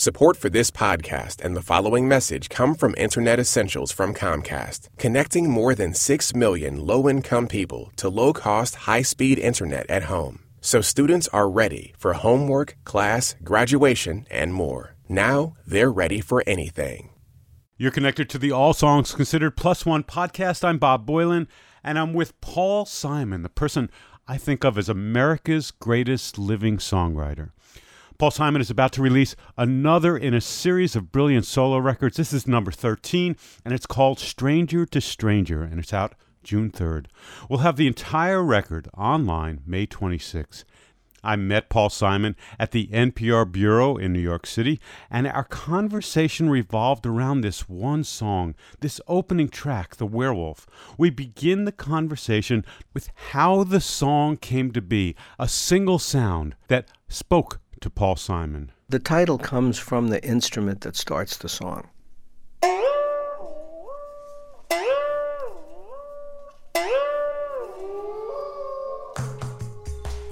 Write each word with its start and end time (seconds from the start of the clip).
Support 0.00 0.38
for 0.38 0.48
this 0.48 0.70
podcast 0.70 1.44
and 1.44 1.54
the 1.54 1.60
following 1.60 2.08
message 2.08 2.48
come 2.48 2.74
from 2.74 2.94
Internet 2.96 3.38
Essentials 3.38 3.92
from 3.92 4.14
Comcast, 4.14 4.88
connecting 4.96 5.50
more 5.50 5.74
than 5.74 5.92
6 5.92 6.34
million 6.34 6.86
low 6.86 7.06
income 7.06 7.46
people 7.46 7.92
to 7.96 8.08
low 8.08 8.32
cost, 8.32 8.76
high 8.86 9.02
speed 9.02 9.38
internet 9.38 9.84
at 9.90 10.04
home. 10.04 10.38
So 10.62 10.80
students 10.80 11.28
are 11.34 11.50
ready 11.50 11.92
for 11.98 12.14
homework, 12.14 12.78
class, 12.84 13.34
graduation, 13.44 14.26
and 14.30 14.54
more. 14.54 14.96
Now 15.06 15.52
they're 15.66 15.92
ready 15.92 16.22
for 16.22 16.42
anything. 16.46 17.10
You're 17.76 17.90
connected 17.90 18.30
to 18.30 18.38
the 18.38 18.52
All 18.52 18.72
Songs 18.72 19.12
Considered 19.12 19.54
Plus 19.54 19.84
One 19.84 20.02
podcast. 20.02 20.64
I'm 20.64 20.78
Bob 20.78 21.06
Boilen, 21.06 21.46
and 21.84 21.98
I'm 21.98 22.14
with 22.14 22.40
Paul 22.40 22.86
Simon, 22.86 23.42
the 23.42 23.50
person 23.50 23.90
I 24.26 24.38
think 24.38 24.64
of 24.64 24.78
as 24.78 24.88
America's 24.88 25.70
greatest 25.70 26.38
living 26.38 26.78
songwriter. 26.78 27.50
Paul 28.20 28.30
Simon 28.30 28.60
is 28.60 28.68
about 28.68 28.92
to 28.92 29.00
release 29.00 29.34
another 29.56 30.14
in 30.14 30.34
a 30.34 30.42
series 30.42 30.94
of 30.94 31.10
brilliant 31.10 31.46
solo 31.46 31.78
records. 31.78 32.18
This 32.18 32.34
is 32.34 32.46
number 32.46 32.70
13, 32.70 33.34
and 33.64 33.72
it's 33.72 33.86
called 33.86 34.18
Stranger 34.18 34.84
to 34.84 35.00
Stranger, 35.00 35.62
and 35.62 35.80
it's 35.80 35.94
out 35.94 36.14
June 36.44 36.70
3rd. 36.70 37.06
We'll 37.48 37.60
have 37.60 37.76
the 37.76 37.86
entire 37.86 38.42
record 38.42 38.90
online 38.94 39.62
May 39.64 39.86
26th. 39.86 40.64
I 41.24 41.36
met 41.36 41.70
Paul 41.70 41.88
Simon 41.88 42.36
at 42.58 42.72
the 42.72 42.88
NPR 42.88 43.50
Bureau 43.50 43.96
in 43.96 44.12
New 44.12 44.20
York 44.20 44.46
City, 44.46 44.80
and 45.10 45.26
our 45.26 45.44
conversation 45.44 46.50
revolved 46.50 47.06
around 47.06 47.40
this 47.40 47.70
one 47.70 48.04
song, 48.04 48.54
this 48.80 49.00
opening 49.08 49.48
track, 49.48 49.96
The 49.96 50.06
Werewolf. 50.06 50.66
We 50.98 51.08
begin 51.08 51.64
the 51.64 51.72
conversation 51.72 52.66
with 52.92 53.08
how 53.30 53.64
the 53.64 53.80
song 53.80 54.36
came 54.36 54.72
to 54.72 54.82
be 54.82 55.16
a 55.38 55.48
single 55.48 55.98
sound 55.98 56.54
that 56.68 56.90
spoke 57.08 57.59
to 57.80 57.90
Paul 57.90 58.16
Simon. 58.16 58.72
The 58.88 58.98
title 58.98 59.38
comes 59.38 59.78
from 59.78 60.08
the 60.08 60.22
instrument 60.24 60.82
that 60.82 60.96
starts 60.96 61.36
the 61.36 61.48
song. 61.48 61.88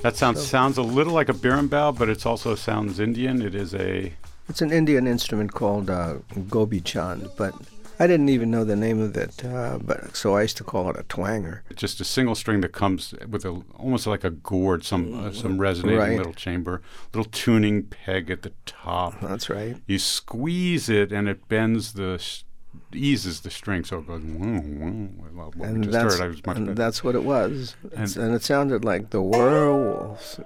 That 0.03 0.17
sounds 0.17 0.47
sounds 0.47 0.79
a 0.79 0.83
little 0.83 1.13
like 1.13 1.29
a 1.29 1.35
berimbau, 1.35 1.99
but 1.99 2.09
it 2.09 2.25
also 2.25 2.55
sounds 2.55 3.01
Indian. 3.01 3.43
It 3.43 3.55
is 3.55 3.75
a 3.75 4.13
It's 4.49 4.63
an 4.63 4.71
Indian 4.71 5.07
instrument 5.07 5.53
called 5.53 5.91
uh, 5.91 6.19
gopichand, 6.49 7.31
but 7.37 7.53
I 8.01 8.07
didn't 8.07 8.29
even 8.29 8.51
know 8.51 8.65
the 8.65 8.77
name 8.77 9.01
of 9.01 9.17
it, 9.17 9.45
uh, 9.45 9.79
but 9.83 10.15
so 10.17 10.37
I 10.37 10.43
used 10.43 10.57
to 10.59 10.65
call 10.65 10.89
it 10.91 10.97
a 10.99 11.03
twanger. 11.05 11.61
just 11.75 12.01
a 12.01 12.05
single 12.05 12.35
string 12.37 12.61
that 12.61 12.73
comes 12.73 13.13
with 13.29 13.45
a 13.45 13.61
almost 13.77 14.07
like 14.07 14.23
a 14.25 14.31
gourd, 14.31 14.85
some 14.85 15.27
uh, 15.27 15.33
some 15.33 15.59
resonating 15.59 15.99
Right. 15.99 16.17
little 16.17 16.33
chamber, 16.35 16.81
little 17.13 17.31
tuning 17.31 17.83
peg 17.85 18.31
at 18.31 18.43
the 18.43 18.53
top. 18.67 19.21
That's 19.21 19.51
right. 19.51 19.77
You 19.87 19.99
squeeze 19.99 20.89
it, 20.89 21.11
and 21.13 21.29
it 21.29 21.49
bends 21.49 21.95
the 21.95 22.19
sh- 22.19 22.45
eases 22.93 23.41
the 23.41 23.51
string, 23.51 23.83
so 23.85 23.99
it 23.99 24.07
goes. 24.07 24.23
Woo, 24.23 24.61
woo. 24.61 25.11
Well, 25.35 25.53
And 25.63 25.83
just 25.85 25.93
that's, 25.93 26.19
heard, 26.19 26.31
was 26.31 26.47
much 26.47 26.57
and 26.57 26.77
that's 26.77 27.03
what 27.03 27.15
it 27.17 27.25
was. 27.25 27.75
And- 27.97 28.17
and 28.17 28.35
it 28.35 28.43
sounded 28.45 28.85
like 28.85 29.11
the 29.11 29.21
werewolves. 29.23 30.39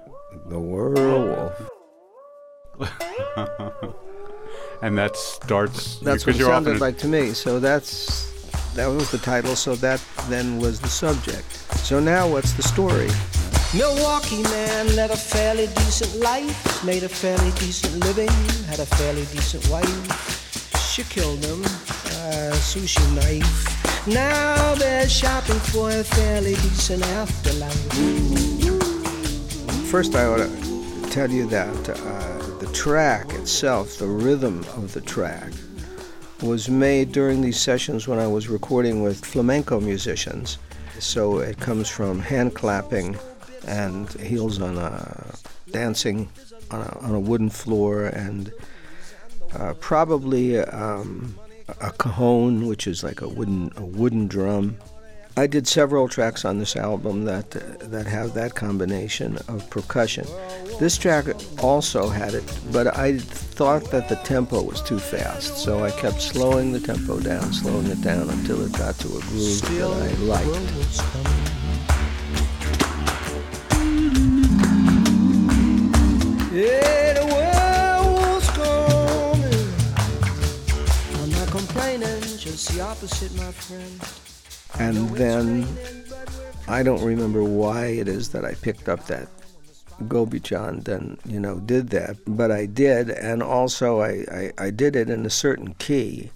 The 0.47 0.59
werewolf. 0.59 1.69
and 4.83 4.97
that 4.97 5.15
starts 5.15 5.99
That's 5.99 6.25
what 6.27 6.35
it 6.35 6.39
you're 6.39 6.51
often 6.51 6.65
sounded 6.65 6.81
like 6.81 6.97
to 6.99 7.07
me. 7.07 7.31
So 7.31 7.57
that's 7.59 8.29
that 8.75 8.87
was 8.87 9.09
the 9.11 9.17
title. 9.17 9.55
So 9.55 9.75
that 9.75 10.03
then 10.27 10.59
was 10.59 10.79
the 10.81 10.89
subject. 10.89 11.49
So 11.87 12.01
now 12.01 12.27
what's 12.27 12.51
the 12.53 12.63
story? 12.63 13.09
Milwaukee 13.73 14.43
man 14.43 14.93
led 14.95 15.09
a 15.09 15.15
fairly 15.15 15.67
decent 15.67 16.13
life, 16.19 16.83
made 16.83 17.03
a 17.03 17.09
fairly 17.09 17.51
decent 17.51 17.95
living, 18.05 18.29
had 18.67 18.79
a 18.79 18.85
fairly 18.85 19.25
decent 19.31 19.67
wife. 19.69 19.89
She 20.91 21.03
killed 21.03 21.43
him, 21.43 21.63
uh, 21.63 22.51
sushi 22.69 23.05
knife. 23.15 24.05
Now 24.05 24.75
they're 24.75 25.07
shopping 25.07 25.59
for 25.71 25.89
a 25.91 26.03
fairly 26.03 26.55
decent 26.55 27.03
afterlife. 27.21 27.83
First, 29.89 30.13
I 30.15 30.25
ought 30.25 30.37
to 30.37 31.09
tell 31.09 31.31
you 31.31 31.47
that 31.47 31.89
uh, 31.89 31.93
the 31.95 32.32
track 32.73 33.31
itself, 33.33 33.97
the 33.97 34.07
rhythm 34.07 34.59
of 34.75 34.93
the 34.93 35.01
track, 35.01 35.51
was 36.41 36.67
made 36.67 37.11
during 37.11 37.41
these 37.41 37.59
sessions 37.59 38.07
when 38.07 38.19
I 38.19 38.27
was 38.27 38.49
recording 38.49 39.03
with 39.03 39.23
flamenco 39.23 39.79
musicians. 39.79 40.57
So 40.99 41.39
it 41.39 41.59
comes 41.59 41.87
from 41.87 42.19
hand 42.19 42.55
clapping 42.55 43.17
and 43.67 44.11
heels 44.13 44.59
on 44.59 44.77
a 44.77 45.33
dancing 45.71 46.29
on 46.71 46.81
a, 46.81 46.99
on 46.99 47.15
a 47.15 47.19
wooden 47.19 47.49
floor 47.49 48.07
and 48.07 48.51
uh, 49.53 49.73
probably 49.79 50.59
um, 50.59 51.37
a 51.79 51.91
cajon, 51.91 52.67
which 52.67 52.87
is 52.87 53.03
like 53.03 53.21
a 53.21 53.27
wooden 53.27 53.71
a 53.77 53.85
wooden 53.85 54.27
drum. 54.27 54.77
I 55.35 55.47
did 55.47 55.67
several 55.67 56.07
tracks 56.07 56.45
on 56.45 56.59
this 56.59 56.75
album 56.75 57.25
that 57.25 57.55
uh, 57.55 57.59
that 57.87 58.05
have 58.05 58.35
that 58.35 58.53
combination 58.53 59.37
of 59.47 59.67
percussion. 59.71 60.27
This 60.79 60.95
track 60.95 61.25
also 61.59 62.07
had 62.07 62.35
it, 62.35 62.43
but 62.71 62.95
I 62.95 63.17
thought 63.17 63.89
that 63.89 64.09
the 64.09 64.15
tempo 64.17 64.61
was 64.61 64.79
too 64.83 64.99
fast, 64.99 65.57
so 65.57 65.83
I 65.83 65.89
kept 65.89 66.21
slowing 66.21 66.71
the 66.71 66.79
tempo 66.79 67.19
down, 67.19 67.51
slowing 67.51 67.87
it 67.87 68.01
down 68.01 68.29
until 68.29 68.63
it 68.63 68.73
got 68.73 68.95
to 68.99 69.07
a 69.07 69.21
groove 69.21 69.61
that 69.61 69.89
I 69.89 70.13
liked. 70.21 70.47
Yeah, 76.53 77.13
the 77.13 77.25
werewolf's 77.33 78.49
coming. 78.51 79.73
I'm 81.23 81.31
not 81.31 81.47
complaining, 81.47 82.21
just 82.37 82.69
the 82.71 82.81
opposite, 82.81 83.33
my 83.35 83.51
friend. 83.51 84.22
And 84.79 85.09
then 85.11 85.67
I 86.67 86.83
don't 86.83 87.03
remember 87.03 87.43
why 87.43 87.87
it 87.87 88.07
is 88.07 88.29
that 88.29 88.45
I 88.45 88.53
picked 88.55 88.89
up 88.89 89.05
that 89.07 89.27
Gopichand 90.01 90.87
and 90.87 91.19
you 91.25 91.39
know 91.39 91.59
did 91.59 91.89
that, 91.89 92.17
but 92.25 92.51
I 92.51 92.65
did, 92.65 93.09
and 93.09 93.43
also 93.43 94.01
I, 94.01 94.25
I, 94.31 94.51
I 94.57 94.69
did 94.69 94.95
it 94.95 95.09
in 95.09 95.25
a 95.25 95.29
certain 95.29 95.75
key, 95.75 96.31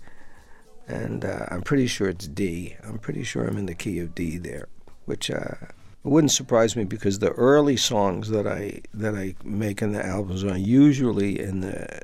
and 0.87 1.25
uh, 1.25 1.47
I'm 1.49 1.61
pretty 1.61 1.87
sure 1.87 2.09
it's 2.09 2.27
D. 2.27 2.75
I'm 2.83 2.99
pretty 2.99 3.23
sure 3.23 3.45
I'm 3.45 3.57
in 3.57 3.65
the 3.65 3.75
key 3.75 3.99
of 3.99 4.13
D 4.13 4.37
there, 4.37 4.67
which 5.05 5.31
uh, 5.31 5.55
wouldn't 6.03 6.31
surprise 6.31 6.75
me 6.75 6.83
because 6.83 7.19
the 7.19 7.31
early 7.31 7.77
songs 7.77 8.29
that 8.29 8.47
I 8.47 8.81
that 8.93 9.15
I 9.15 9.35
make 9.43 9.81
in 9.81 9.91
the 9.91 10.05
albums 10.05 10.43
are 10.43 10.57
usually 10.57 11.39
in 11.39 11.61
the 11.61 12.01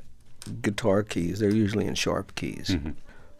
guitar 0.60 1.02
keys. 1.02 1.38
They're 1.38 1.50
usually 1.54 1.86
in 1.86 1.94
sharp 1.94 2.34
keys. 2.34 2.70
Mm-hmm. 2.70 2.90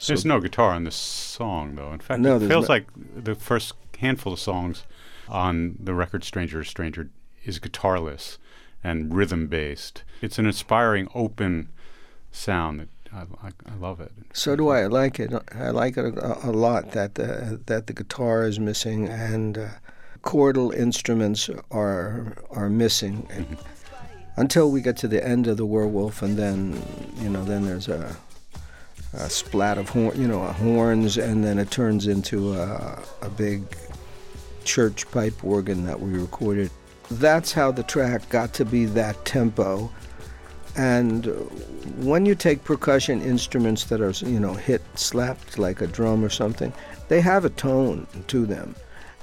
So- 0.04 0.12
There's 0.12 0.24
no 0.24 0.40
guitar 0.40 0.72
on 0.72 0.84
this 0.84 0.94
song, 0.96 1.76
though. 1.76 1.92
In 1.92 1.98
fact, 2.00 2.20
No, 2.20 2.36
it 2.36 2.46
feels 2.48 2.68
no- 2.68 2.74
like 2.74 2.86
the 3.16 3.34
first 3.34 3.72
handful 3.98 4.34
of 4.34 4.38
songs 4.40 4.84
on 5.28 5.76
the 5.80 5.94
record 5.94 6.24
"Stranger 6.24 6.62
Stranger" 6.64 7.08
is 7.44 7.58
guitarless 7.58 8.36
and 8.82 9.14
rhythm 9.14 9.46
based. 9.46 10.02
It's 10.20 10.38
an 10.38 10.44
inspiring, 10.46 11.08
open 11.14 11.68
sound 12.30 12.80
that 12.80 12.88
I, 13.14 13.46
I, 13.46 13.50
I 13.72 13.74
love 13.78 14.00
it. 14.00 14.12
So 14.34 14.56
do 14.56 14.68
I. 14.68 14.82
I 14.82 14.86
like 14.88 15.18
it. 15.18 15.32
I 15.54 15.70
like 15.70 15.96
it 15.96 16.04
a, 16.18 16.48
a 16.48 16.52
lot 16.52 16.92
that 16.92 17.14
the, 17.14 17.60
that 17.66 17.86
the 17.86 17.92
guitar 17.94 18.44
is 18.46 18.60
missing 18.60 19.08
and 19.08 19.56
uh, 19.56 19.68
chordal 20.22 20.74
instruments 20.74 21.48
are 21.70 22.36
are 22.50 22.68
missing 22.68 23.26
until 24.36 24.70
we 24.70 24.80
get 24.80 24.96
to 24.98 25.08
the 25.08 25.24
end 25.26 25.46
of 25.46 25.56
the 25.56 25.64
werewolf, 25.66 26.20
and 26.22 26.36
then 26.36 26.82
you 27.16 27.28
know 27.30 27.44
then 27.44 27.64
there's 27.64 27.88
a, 27.88 28.16
a 29.16 29.30
splat 29.30 29.78
of 29.78 29.88
horn, 29.88 30.20
you 30.20 30.28
know, 30.28 30.44
horns, 30.44 31.16
and 31.18 31.44
then 31.44 31.58
it 31.58 31.70
turns 31.70 32.06
into 32.06 32.54
a, 32.54 33.02
a 33.22 33.30
big 33.30 33.62
church 34.64 35.10
pipe 35.10 35.44
organ 35.44 35.84
that 35.86 36.00
we 36.00 36.18
recorded. 36.18 36.70
That's 37.10 37.52
how 37.52 37.70
the 37.70 37.82
track 37.82 38.28
got 38.28 38.54
to 38.54 38.64
be 38.64 38.86
that 38.86 39.24
tempo. 39.24 39.90
And 40.76 41.26
when 41.98 42.26
you 42.26 42.34
take 42.34 42.64
percussion 42.64 43.22
instruments 43.22 43.84
that 43.84 44.00
are, 44.00 44.10
you 44.26 44.40
know, 44.40 44.54
hit, 44.54 44.82
slapped 44.98 45.58
like 45.58 45.80
a 45.80 45.86
drum 45.86 46.24
or 46.24 46.30
something, 46.30 46.72
they 47.08 47.20
have 47.20 47.44
a 47.44 47.50
tone 47.50 48.06
to 48.26 48.46
them. 48.46 48.74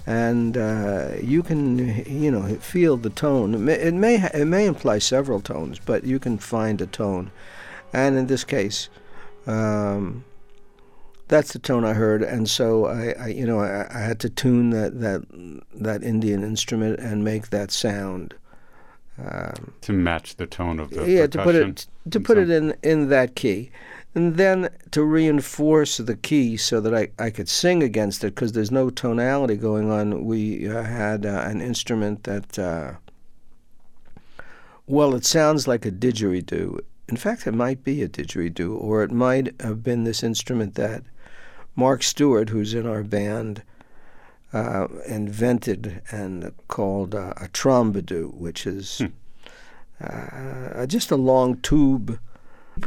And 0.07 0.57
uh, 0.57 1.11
you 1.21 1.43
can, 1.43 1.77
you 2.05 2.31
know, 2.31 2.43
feel 2.55 2.97
the 2.97 3.09
tone. 3.09 3.53
It 3.53 3.59
may, 3.59 3.73
it 3.73 3.93
may 3.93 4.29
it 4.33 4.45
may 4.45 4.65
imply 4.65 4.99
several 4.99 5.41
tones, 5.41 5.79
but 5.79 6.03
you 6.05 6.19
can 6.19 6.37
find 6.37 6.81
a 6.81 6.87
tone. 6.87 7.31
And 7.93 8.17
in 8.17 8.27
this 8.27 8.43
case, 8.43 8.89
um, 9.47 10.23
that's 11.27 11.53
the 11.53 11.59
tone 11.59 11.85
I 11.85 11.93
heard, 11.93 12.21
and 12.21 12.49
so 12.49 12.85
I, 12.85 13.15
I 13.19 13.27
you 13.27 13.45
know, 13.45 13.59
I, 13.59 13.87
I 13.89 13.99
had 14.01 14.19
to 14.21 14.29
tune 14.29 14.71
that, 14.71 14.99
that 14.99 15.21
that 15.73 16.03
Indian 16.03 16.43
instrument 16.43 16.99
and 16.99 17.23
make 17.23 17.49
that 17.49 17.71
sound. 17.71 18.35
Um, 19.17 19.73
to 19.81 19.93
match 19.93 20.35
the 20.37 20.47
tone 20.47 20.79
of 20.79 20.89
the 20.89 21.09
yeah, 21.09 21.27
to 21.27 21.43
put 21.43 21.55
it 21.55 21.87
to 22.09 22.19
put 22.19 22.37
so- 22.37 22.41
it 22.41 22.49
in 22.49 22.75
in 22.83 23.09
that 23.09 23.35
key, 23.35 23.71
and 24.13 24.35
then 24.35 24.69
to 24.91 25.03
reinforce 25.03 25.97
the 25.97 26.15
key 26.15 26.57
so 26.57 26.81
that 26.81 26.93
I, 26.93 27.09
I 27.23 27.29
could 27.29 27.47
sing 27.47 27.81
against 27.81 28.23
it 28.23 28.35
because 28.35 28.51
there's 28.51 28.71
no 28.71 28.89
tonality 28.89 29.55
going 29.55 29.89
on. 29.89 30.25
We 30.25 30.67
uh, 30.67 30.83
had 30.83 31.25
uh, 31.25 31.43
an 31.45 31.61
instrument 31.61 32.25
that, 32.25 32.59
uh, 32.59 32.93
well, 34.85 35.15
it 35.15 35.23
sounds 35.23 35.67
like 35.67 35.85
a 35.85 35.91
didgeridoo. 35.91 36.79
In 37.11 37.17
fact, 37.17 37.45
it 37.45 37.51
might 37.51 37.83
be 37.83 38.01
a 38.01 38.07
didgeridoo, 38.07 38.73
or 38.79 39.03
it 39.03 39.11
might 39.11 39.59
have 39.61 39.83
been 39.83 40.05
this 40.05 40.23
instrument 40.23 40.75
that 40.75 41.03
Mark 41.75 42.03
Stewart, 42.03 42.47
who's 42.47 42.73
in 42.73 42.87
our 42.87 43.03
band, 43.03 43.63
uh, 44.53 44.87
invented 45.05 46.01
and 46.09 46.53
called 46.69 47.13
uh, 47.13 47.33
a 47.35 47.49
trombadoo, 47.49 48.33
which 48.33 48.65
is 48.65 48.99
hmm. 48.99 49.07
uh, 50.01 50.85
just 50.85 51.11
a 51.11 51.17
long 51.17 51.57
tube, 51.57 52.17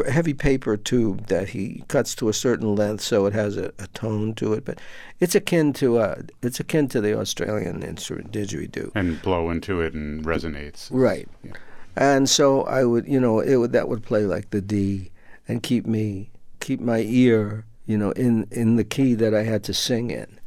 heavy 0.09 0.33
paper 0.33 0.79
tube 0.79 1.27
that 1.27 1.51
he 1.51 1.85
cuts 1.89 2.15
to 2.15 2.31
a 2.31 2.33
certain 2.33 2.75
length, 2.75 3.03
so 3.03 3.27
it 3.27 3.35
has 3.35 3.59
a, 3.59 3.73
a 3.79 3.89
tone 3.89 4.35
to 4.37 4.55
it. 4.55 4.65
But 4.65 4.81
it's 5.21 5.35
akin 5.35 5.75
to 5.75 5.99
a, 5.99 6.23
it's 6.43 6.61
akin 6.61 6.89
to 6.89 7.03
the 7.03 7.19
Australian 7.19 7.83
instrument 7.83 8.33
didgeridoo. 8.33 8.91
And 8.95 9.21
blow 9.21 9.51
into 9.51 9.83
it 9.83 9.93
and 9.93 10.25
resonates. 10.25 10.89
Right. 10.91 11.29
Yeah. 11.43 11.53
And 11.97 12.29
so 12.29 12.63
I 12.63 12.85
would, 12.85 13.07
you 13.07 13.21
know, 13.21 13.41
it 13.41 13.57
would 13.57 13.73
that 13.73 13.89
would 13.89 14.03
play 14.03 14.25
like 14.25 14.51
the 14.51 14.61
D 14.61 15.11
and 15.47 15.63
keep 15.63 15.87
me 15.87 16.31
keep 16.61 16.81
my 16.81 17.01
ear, 17.07 17.65
you 17.87 17.97
know, 17.97 18.11
in 18.13 18.47
in 18.51 18.77
the 18.77 18.85
key 18.85 19.15
that 19.15 19.35
I 19.35 19.45
had 19.45 19.63
to 19.65 19.75
sing 19.75 20.11
in. 20.11 20.41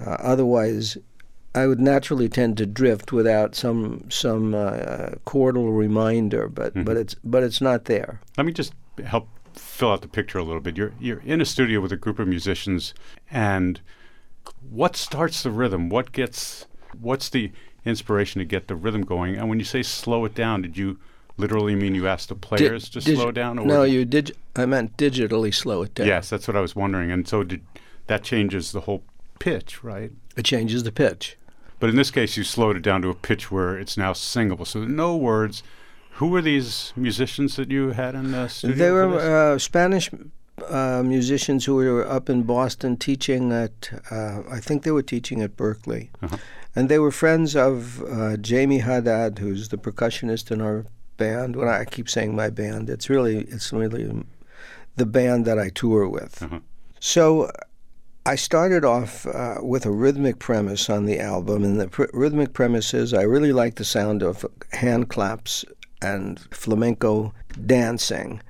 Uh, 0.00 0.16
otherwise, 0.20 0.96
I 1.54 1.66
would 1.66 1.80
naturally 1.80 2.28
tend 2.28 2.56
to 2.58 2.66
drift 2.66 3.12
without 3.12 3.54
some 3.54 4.10
some 4.10 4.54
uh, 4.54 5.10
chordal 5.26 5.76
reminder, 5.76 6.48
but 6.48 6.74
mm-hmm. 6.74 6.84
but 6.84 6.96
it's 6.96 7.14
but 7.22 7.42
it's 7.42 7.60
not 7.60 7.84
there. 7.84 8.20
Let 8.36 8.46
me 8.46 8.52
just 8.52 8.72
help 9.04 9.28
fill 9.54 9.92
out 9.92 10.02
the 10.02 10.08
picture 10.08 10.38
a 10.38 10.44
little 10.44 10.60
bit. 10.60 10.76
You're 10.76 10.94
you're 10.98 11.20
in 11.20 11.40
a 11.40 11.44
studio 11.44 11.80
with 11.80 11.92
a 11.92 11.96
group 11.96 12.18
of 12.18 12.26
musicians, 12.26 12.94
and 13.30 13.80
what 14.70 14.96
starts 14.96 15.42
the 15.42 15.50
rhythm? 15.50 15.90
What 15.90 16.12
gets 16.12 16.66
what's 16.98 17.28
the 17.28 17.52
inspiration 17.84 18.38
to 18.38 18.44
get 18.44 18.68
the 18.68 18.76
rhythm 18.76 19.02
going? 19.02 19.36
And 19.36 19.48
when 19.48 19.58
you 19.58 19.64
say 19.64 19.82
slow 19.82 20.24
it 20.24 20.34
down, 20.34 20.62
did 20.62 20.76
you 20.76 20.98
literally 21.36 21.74
mean 21.74 21.94
you 21.94 22.06
asked 22.06 22.28
the 22.28 22.34
players 22.34 22.88
to 22.90 22.98
digi- 22.98 23.14
slow 23.14 23.30
down? 23.30 23.58
Or 23.58 23.66
no, 23.66 23.82
you 23.82 24.04
did. 24.04 24.36
I 24.56 24.66
meant 24.66 24.96
digitally 24.96 25.52
slow 25.54 25.82
it 25.82 25.94
down. 25.94 26.06
Yes, 26.06 26.30
that's 26.30 26.46
what 26.46 26.56
I 26.56 26.60
was 26.60 26.76
wondering. 26.76 27.10
And 27.10 27.26
so 27.26 27.42
did 27.42 27.62
that 28.06 28.22
changes 28.22 28.72
the 28.72 28.82
whole 28.82 29.02
pitch, 29.38 29.82
right? 29.82 30.12
It 30.36 30.44
changes 30.44 30.82
the 30.82 30.92
pitch. 30.92 31.36
But 31.80 31.90
in 31.90 31.96
this 31.96 32.10
case, 32.10 32.36
you 32.36 32.44
slowed 32.44 32.76
it 32.76 32.82
down 32.82 33.02
to 33.02 33.08
a 33.08 33.14
pitch 33.14 33.50
where 33.50 33.76
it's 33.76 33.96
now 33.96 34.12
singable. 34.12 34.64
So 34.64 34.84
no 34.84 35.16
words. 35.16 35.62
Who 36.16 36.28
were 36.28 36.42
these 36.42 36.92
musicians 36.94 37.56
that 37.56 37.70
you 37.70 37.90
had 37.90 38.14
in 38.14 38.30
the 38.32 38.46
studio? 38.48 38.76
They 38.76 38.90
were 38.90 39.54
uh, 39.54 39.58
Spanish 39.58 40.10
uh, 40.68 41.02
musicians 41.04 41.64
who 41.64 41.76
were 41.76 42.06
up 42.06 42.28
in 42.28 42.42
Boston 42.42 42.96
teaching 42.96 43.50
at, 43.50 43.90
uh, 44.10 44.42
I 44.48 44.60
think 44.60 44.82
they 44.84 44.90
were 44.90 45.02
teaching 45.02 45.42
at 45.42 45.56
Berklee. 45.56 46.10
Uh-huh. 46.22 46.36
And 46.74 46.88
they 46.88 46.98
were 46.98 47.10
friends 47.10 47.54
of 47.54 48.02
uh, 48.04 48.36
Jamie 48.38 48.78
Haddad, 48.78 49.38
who's 49.38 49.68
the 49.68 49.76
percussionist 49.76 50.50
in 50.50 50.60
our 50.60 50.86
band. 51.16 51.56
When 51.56 51.68
I 51.68 51.84
keep 51.84 52.08
saying 52.08 52.34
my 52.34 52.50
band, 52.50 52.88
it's 52.88 53.10
really, 53.10 53.42
it's 53.44 53.72
really 53.72 54.24
the 54.96 55.06
band 55.06 55.44
that 55.44 55.58
I 55.58 55.68
tour 55.68 56.08
with. 56.08 56.42
Uh-huh. 56.42 56.60
So 56.98 57.50
I 58.24 58.36
started 58.36 58.84
off 58.84 59.26
uh, 59.26 59.56
with 59.62 59.84
a 59.84 59.90
rhythmic 59.90 60.38
premise 60.38 60.88
on 60.88 61.06
the 61.06 61.18
album, 61.18 61.64
and 61.64 61.80
the 61.80 61.88
pr- 61.88 62.04
rhythmic 62.12 62.52
premise 62.52 62.94
is 62.94 63.12
I 63.12 63.22
really 63.22 63.52
like 63.52 63.74
the 63.74 63.84
sound 63.84 64.22
of 64.22 64.46
hand 64.72 65.08
claps 65.08 65.64
and 66.00 66.40
flamenco 66.50 67.34
dancing. 67.66 68.40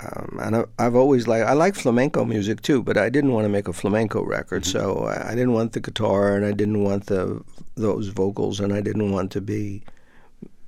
Um, 0.00 0.38
and 0.42 0.56
I, 0.78 0.82
have 0.82 0.96
always 0.96 1.28
liked, 1.28 1.46
I 1.46 1.52
like 1.52 1.74
flamenco 1.74 2.24
music 2.24 2.62
too, 2.62 2.82
but 2.82 2.98
I 2.98 3.08
didn't 3.08 3.32
want 3.32 3.44
to 3.44 3.48
make 3.48 3.68
a 3.68 3.72
flamenco 3.72 4.22
record, 4.22 4.64
mm-hmm. 4.64 4.78
so 4.78 5.04
I, 5.04 5.30
I 5.30 5.34
didn't 5.34 5.52
want 5.52 5.72
the 5.72 5.80
guitar, 5.80 6.36
and 6.36 6.44
I 6.44 6.52
didn't 6.52 6.82
want 6.82 7.06
the 7.06 7.42
those 7.76 8.08
vocals, 8.08 8.60
and 8.60 8.72
I 8.72 8.80
didn't 8.80 9.12
want 9.12 9.30
to 9.32 9.40
be 9.40 9.82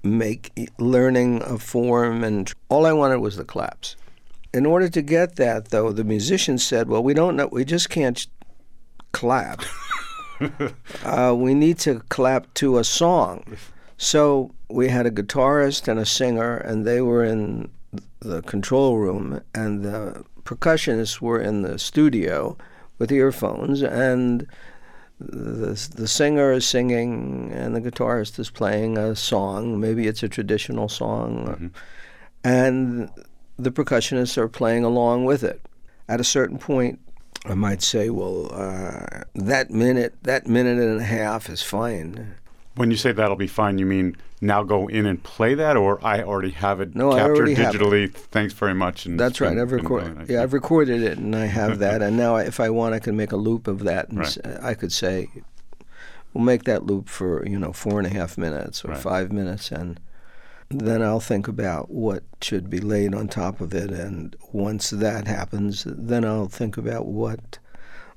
make 0.03 0.71
learning 0.79 1.43
a 1.43 1.59
form, 1.59 2.23
and 2.23 2.53
all 2.69 2.87
I 2.87 2.93
wanted 2.93 3.19
was 3.19 3.37
the 3.37 3.45
claps 3.45 3.97
in 4.57 4.65
order 4.65 4.89
to 4.89 5.03
get 5.03 5.37
that, 5.37 5.67
though, 5.69 5.93
the 5.93 6.03
musicians 6.03 6.65
said, 6.65 6.89
"Well, 6.89 7.03
we 7.03 7.13
don't 7.13 7.37
know. 7.37 7.47
We 7.47 7.63
just 7.63 7.91
can't 7.91 8.27
clap. 9.13 9.63
uh, 11.05 11.35
we 11.37 11.53
need 11.53 11.79
to 11.81 12.01
clap 12.09 12.53
to 12.55 12.79
a 12.79 12.85
song." 12.85 13.45
So 13.99 14.55
we 14.71 14.89
had 14.89 15.05
a 15.05 15.11
guitarist 15.11 15.89
and 15.89 16.01
a 16.01 16.07
singer, 16.07 16.57
and 16.57 16.87
they 16.87 17.03
were 17.03 17.23
in 17.23 17.71
the 18.21 18.43
control 18.43 18.99
room, 18.99 19.41
and 19.55 19.83
the 19.83 20.25
percussionists 20.45 21.21
were 21.21 21.41
in 21.41 21.63
the 21.63 21.79
studio 21.79 22.57
with 22.99 23.13
earphones, 23.13 23.83
and 23.83 24.47
the 25.19 25.89
the 25.95 26.09
singer 26.09 26.53
is 26.53 26.67
singing, 26.67 27.51
and 27.53 27.75
the 27.75 27.81
guitarist 27.81 28.39
is 28.39 28.51
playing 28.51 28.99
a 28.99 29.17
song. 29.17 29.81
Maybe 29.81 30.07
it's 30.07 30.23
a 30.23 30.29
traditional 30.29 30.89
song, 30.89 31.47
mm-hmm. 31.47 31.67
and 32.45 33.11
the 33.59 33.71
percussionists 33.71 34.37
are 34.37 34.49
playing 34.49 34.85
along 34.85 35.25
with 35.25 35.43
it. 35.43 35.61
At 36.09 36.21
a 36.21 36.25
certain 36.25 36.59
point, 36.59 37.01
I 37.45 37.55
might 37.55 37.83
say, 37.83 38.11
well, 38.11 38.51
uh, 38.53 39.25
that 39.35 39.71
minute, 39.71 40.15
that 40.23 40.47
minute 40.47 40.79
and 40.79 41.01
a 41.01 41.05
half 41.05 41.49
is 41.49 41.63
fine. 41.63 42.35
When 42.77 42.91
you 42.91 42.97
say 42.97 43.13
that'll 43.13 43.37
be 43.37 43.47
fine, 43.47 43.79
you 43.79 43.87
mean 43.87 44.17
now 44.41 44.63
go 44.63 44.87
in 44.87 45.07
and 45.07 45.23
play 45.23 45.55
that, 45.55 45.77
or 45.77 46.05
I 46.05 46.23
already 46.23 46.51
have 46.51 46.81
it 46.81 46.95
no, 46.95 47.15
captured 47.15 47.49
digitally? 47.49 48.05
It. 48.05 48.17
Thanks 48.17 48.53
very 48.53 48.75
much. 48.75 49.07
And 49.07 49.19
That's 49.19 49.41
right. 49.41 49.59
I've 49.59 49.73
recorded. 49.73 50.29
Yeah, 50.29 50.43
I've 50.43 50.53
recorded 50.53 51.03
it, 51.03 51.19
and 51.19 51.35
I 51.35 51.47
have 51.47 51.79
that. 51.79 52.03
And 52.03 52.17
now, 52.17 52.37
if 52.37 52.61
I 52.61 52.71
want, 52.71 52.95
I 52.95 52.99
can 52.99 53.17
make 53.17 53.33
a 53.33 53.37
loop 53.37 53.67
of 53.67 53.85
that, 53.85 54.11
and 54.11 54.19
right. 54.19 54.39
I 54.63 54.75
could 54.75 54.93
say, 54.93 55.31
we'll 56.35 56.45
make 56.45 56.65
that 56.65 56.85
loop 56.85 57.09
for 57.09 57.47
you 57.47 57.59
know 57.59 57.73
four 57.73 57.99
and 57.99 58.07
a 58.07 58.11
half 58.11 58.37
minutes 58.37 58.85
or 58.85 58.89
right. 58.89 59.01
five 59.01 59.33
minutes, 59.33 59.71
and 59.73 59.99
then 60.69 61.03
I'll 61.03 61.21
think 61.21 61.49
about 61.49 61.91
what 61.91 62.25
should 62.43 62.69
be 62.69 62.81
laid 62.81 63.15
on 63.15 63.29
top 63.29 63.61
of 63.61 63.73
it. 63.73 63.91
And 63.91 64.37
once 64.53 64.91
that 64.91 65.27
happens, 65.27 65.85
then 65.87 66.25
I'll 66.25 66.49
think 66.49 66.77
about 66.77 67.07
what 67.07 67.59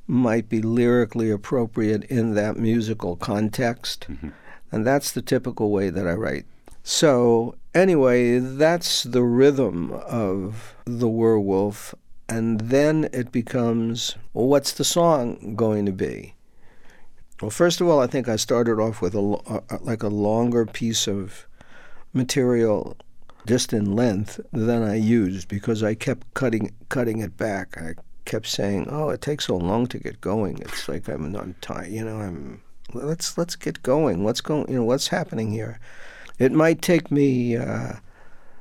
might 0.07 0.49
be 0.49 0.61
lyrically 0.61 1.29
appropriate 1.29 2.03
in 2.05 2.33
that 2.33 2.57
musical 2.57 3.15
context. 3.15 4.07
Mm-hmm. 4.09 4.29
And 4.71 4.85
that's 4.85 5.11
the 5.11 5.21
typical 5.21 5.71
way 5.71 5.89
that 5.89 6.07
I 6.07 6.13
write. 6.13 6.45
So, 6.83 7.55
anyway, 7.73 8.39
that's 8.39 9.03
the 9.03 9.23
rhythm 9.23 9.91
of 9.91 10.75
The 10.85 11.07
Werewolf. 11.07 11.93
And 12.27 12.59
then 12.61 13.09
it 13.11 13.31
becomes 13.31 14.15
well, 14.33 14.47
what's 14.47 14.71
the 14.71 14.83
song 14.83 15.55
going 15.55 15.85
to 15.87 15.91
be? 15.91 16.35
Well, 17.41 17.49
first 17.51 17.81
of 17.81 17.87
all, 17.87 17.99
I 17.99 18.07
think 18.07 18.27
I 18.27 18.35
started 18.35 18.79
off 18.79 19.01
with 19.01 19.15
a, 19.15 19.19
uh, 19.19 19.61
uh, 19.69 19.77
like 19.81 20.03
a 20.03 20.09
longer 20.09 20.65
piece 20.65 21.07
of 21.07 21.47
material 22.13 22.97
just 23.47 23.71
in 23.71 23.95
length 23.95 24.39
than 24.51 24.83
I 24.83 24.95
used 24.95 25.47
because 25.47 25.81
I 25.81 25.95
kept 25.95 26.33
cutting 26.33 26.71
cutting 26.89 27.19
it 27.19 27.37
back. 27.37 27.77
I 27.77 27.95
kept 28.25 28.47
saying, 28.47 28.87
"Oh, 28.89 29.09
it 29.09 29.21
takes 29.21 29.47
so 29.47 29.57
long 29.57 29.87
to 29.87 29.97
get 29.99 30.21
going. 30.21 30.59
It's 30.59 30.87
like 30.89 31.07
I'm 31.07 31.35
on 31.35 31.55
time. 31.61 31.91
You 31.91 32.03
know, 32.03 32.17
I'm 32.17 32.61
let's 32.93 33.37
let's 33.37 33.55
get 33.55 33.83
going. 33.83 34.23
What's 34.23 34.41
going? 34.41 34.69
You 34.69 34.77
know, 34.77 34.83
what's 34.83 35.07
happening 35.09 35.51
here? 35.51 35.79
It 36.37 36.51
might 36.51 36.81
take 36.81 37.11
me 37.11 37.57
uh, 37.57 37.93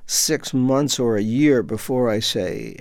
six 0.06 0.52
months 0.52 0.98
or 0.98 1.16
a 1.16 1.22
year 1.22 1.62
before 1.62 2.08
I 2.10 2.20
say." 2.20 2.78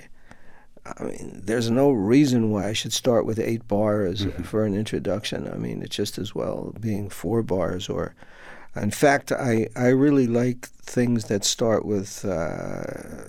I 0.98 1.02
mean, 1.04 1.42
there's 1.44 1.70
no 1.70 1.90
reason 1.90 2.50
why 2.50 2.68
I 2.68 2.72
should 2.72 2.94
start 2.94 3.26
with 3.26 3.38
eight 3.38 3.68
bars 3.68 4.24
mm-hmm. 4.24 4.42
for 4.44 4.64
an 4.64 4.74
introduction. 4.74 5.46
I 5.46 5.56
mean, 5.56 5.82
it's 5.82 5.94
just 5.94 6.16
as 6.16 6.34
well 6.34 6.74
being 6.80 7.10
four 7.10 7.42
bars 7.42 7.90
or 7.90 8.14
in 8.76 8.90
fact, 8.90 9.32
I, 9.32 9.68
I 9.76 9.88
really 9.88 10.26
like 10.26 10.68
things 10.68 11.24
that 11.24 11.44
start 11.44 11.84
with, 11.84 12.24
uh, 12.24 13.24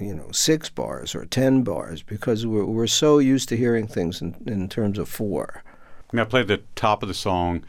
you 0.00 0.14
know, 0.14 0.30
six 0.32 0.68
bars 0.68 1.14
or 1.14 1.24
ten 1.24 1.62
bars 1.62 2.02
because 2.02 2.46
we're, 2.46 2.64
we're 2.64 2.86
so 2.86 3.18
used 3.18 3.48
to 3.50 3.56
hearing 3.56 3.86
things 3.86 4.20
in, 4.20 4.36
in 4.46 4.68
terms 4.68 4.98
of 4.98 5.08
four. 5.08 5.62
I, 6.12 6.16
mean, 6.16 6.26
I 6.26 6.28
played 6.28 6.48
the 6.48 6.62
top 6.74 7.02
of 7.02 7.08
the 7.08 7.14
song, 7.14 7.64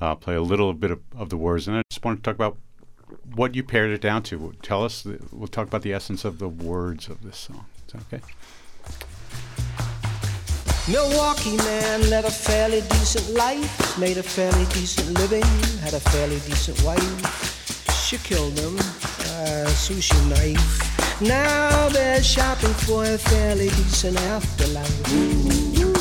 uh, 0.00 0.14
play 0.14 0.34
a 0.34 0.40
little 0.40 0.72
bit 0.72 0.90
of, 0.90 1.00
of 1.16 1.28
the 1.28 1.36
words, 1.36 1.68
and 1.68 1.76
I 1.76 1.82
just 1.90 2.02
want 2.02 2.18
to 2.18 2.22
talk 2.22 2.34
about 2.34 2.56
what 3.34 3.54
you 3.54 3.62
pared 3.62 3.90
it 3.90 4.00
down 4.00 4.22
to. 4.24 4.54
Tell 4.62 4.82
us, 4.82 5.02
the, 5.02 5.18
we'll 5.30 5.48
talk 5.48 5.68
about 5.68 5.82
the 5.82 5.92
essence 5.92 6.24
of 6.24 6.38
the 6.38 6.48
words 6.48 7.08
of 7.08 7.22
this 7.22 7.36
song. 7.36 7.66
Is 7.86 7.92
that 7.92 8.02
okay? 8.12 8.22
Milwaukee 10.90 11.56
man 11.58 12.08
led 12.08 12.24
a 12.24 12.30
fairly 12.30 12.80
decent 12.80 13.36
life, 13.36 13.98
made 13.98 14.16
a 14.16 14.22
fairly 14.22 14.64
decent 14.72 15.12
living, 15.18 15.44
had 15.80 15.92
a 15.92 16.00
fairly 16.00 16.36
decent 16.40 16.82
wife. 16.82 17.92
She 18.06 18.16
killed 18.16 18.58
him, 18.58 18.76
a 18.76 19.68
sushi 19.68 20.18
knife. 20.30 21.20
Now 21.20 21.90
they're 21.90 22.22
shopping 22.22 22.72
for 22.72 23.04
a 23.04 23.18
fairly 23.18 23.68
decent 23.68 24.18
afterlife. 24.22 25.91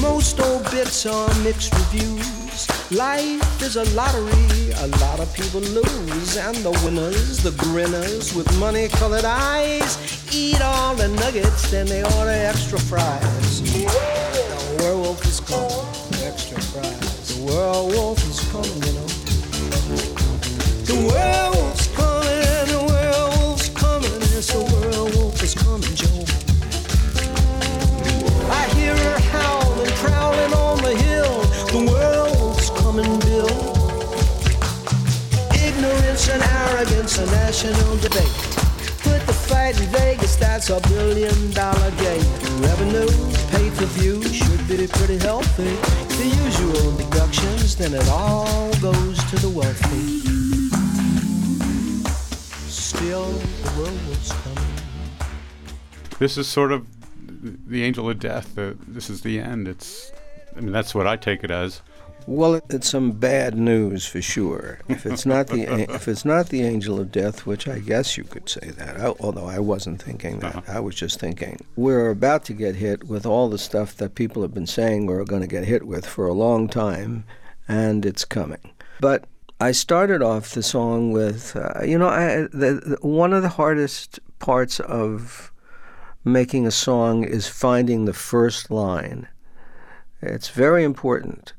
Most 0.00 0.38
old 0.38 0.62
bits 0.70 1.06
are 1.06 1.28
mixed 1.42 1.74
reviews. 1.74 2.68
Life 2.92 3.62
is 3.62 3.74
a 3.74 3.84
lottery, 3.96 4.70
a 4.76 4.86
lot 5.02 5.18
of 5.18 5.34
people 5.34 5.60
lose, 5.60 6.36
and 6.36 6.54
the 6.58 6.70
winners, 6.84 7.42
the 7.42 7.50
grinners 7.58 8.32
with 8.32 8.46
money 8.60 8.86
colored 8.86 9.24
eyes, 9.24 9.98
eat 10.32 10.60
all 10.62 10.94
the 10.94 11.08
nuggets, 11.08 11.68
then 11.72 11.86
they 11.86 12.04
order 12.04 12.30
extra 12.30 12.78
fries. 12.78 13.60
The 13.72 14.76
werewolf 14.78 15.24
is 15.24 15.40
coming, 15.40 16.28
extra 16.30 16.60
fries. 16.60 17.36
The 17.36 17.44
werewolf 17.44 18.18
is 18.30 18.38
coming, 18.52 18.82
you 18.86 18.92
know. 18.92 19.08
The 20.86 20.94
werewolf's 21.10 21.51
national 37.52 37.96
debate. 37.96 38.32
Put 39.04 39.20
the 39.26 39.32
fight 39.34 39.78
in 39.78 39.86
Vegas, 39.88 40.36
that's 40.36 40.70
a 40.70 40.80
billion 40.88 41.50
dollar 41.50 41.90
game. 42.00 42.24
Revenue, 42.62 43.06
pay 43.50 43.68
view, 43.92 44.22
should 44.22 44.66
be 44.66 44.86
pretty 44.86 45.18
healthy. 45.18 45.74
The 46.16 46.28
usual 46.44 46.96
deductions, 46.96 47.76
then 47.76 47.92
it 47.92 48.08
all 48.08 48.72
goes 48.80 49.22
to 49.24 49.36
the 49.36 49.50
wealthy. 49.50 50.20
Still, 52.70 53.30
the 53.30 53.70
werewolf's 53.76 54.32
coming. 54.32 54.74
This 56.18 56.38
is 56.38 56.48
sort 56.48 56.72
of 56.72 56.86
the 57.66 57.84
angel 57.84 58.08
of 58.08 58.18
death. 58.18 58.56
Uh, 58.56 58.72
this 58.88 59.10
is 59.10 59.20
the 59.20 59.38
end. 59.38 59.68
It's. 59.68 60.10
I 60.56 60.60
mean, 60.60 60.72
that's 60.72 60.94
what 60.94 61.06
I 61.06 61.16
take 61.16 61.44
it 61.44 61.50
as. 61.50 61.82
Well, 62.26 62.60
it's 62.70 62.88
some 62.88 63.12
bad 63.12 63.56
news 63.56 64.06
for 64.06 64.22
sure. 64.22 64.80
If 64.88 65.06
it's 65.06 65.26
not 65.26 65.48
the 65.48 65.62
if 65.92 66.08
it's 66.08 66.24
not 66.24 66.48
the 66.48 66.62
angel 66.62 67.00
of 67.00 67.12
death, 67.12 67.46
which 67.46 67.66
I 67.68 67.78
guess 67.78 68.16
you 68.16 68.24
could 68.24 68.48
say 68.48 68.70
that, 68.70 69.00
I, 69.00 69.06
although 69.20 69.46
I 69.46 69.58
wasn't 69.58 70.00
thinking 70.02 70.40
that. 70.40 70.56
Uh-huh. 70.56 70.76
I 70.76 70.80
was 70.80 70.94
just 70.94 71.18
thinking 71.18 71.58
we're 71.76 72.10
about 72.10 72.44
to 72.46 72.52
get 72.52 72.76
hit 72.76 73.04
with 73.04 73.26
all 73.26 73.48
the 73.48 73.58
stuff 73.58 73.96
that 73.96 74.14
people 74.14 74.42
have 74.42 74.54
been 74.54 74.66
saying 74.66 75.06
we're 75.06 75.24
going 75.24 75.42
to 75.42 75.48
get 75.48 75.64
hit 75.64 75.86
with 75.86 76.06
for 76.06 76.26
a 76.26 76.32
long 76.32 76.68
time, 76.68 77.24
and 77.68 78.06
it's 78.06 78.24
coming. 78.24 78.72
But 79.00 79.24
I 79.60 79.72
started 79.72 80.22
off 80.22 80.54
the 80.54 80.62
song 80.62 81.12
with, 81.12 81.54
uh, 81.54 81.84
you 81.84 81.96
know, 81.96 82.08
I, 82.08 82.48
the, 82.52 82.82
the, 82.84 82.98
one 83.00 83.32
of 83.32 83.42
the 83.42 83.48
hardest 83.48 84.18
parts 84.38 84.80
of 84.80 85.52
making 86.24 86.66
a 86.66 86.72
song 86.72 87.24
is 87.24 87.46
finding 87.46 88.04
the 88.04 88.12
first 88.12 88.70
line. 88.70 89.28
It's 90.20 90.48
very 90.48 90.84
important. 90.84 91.52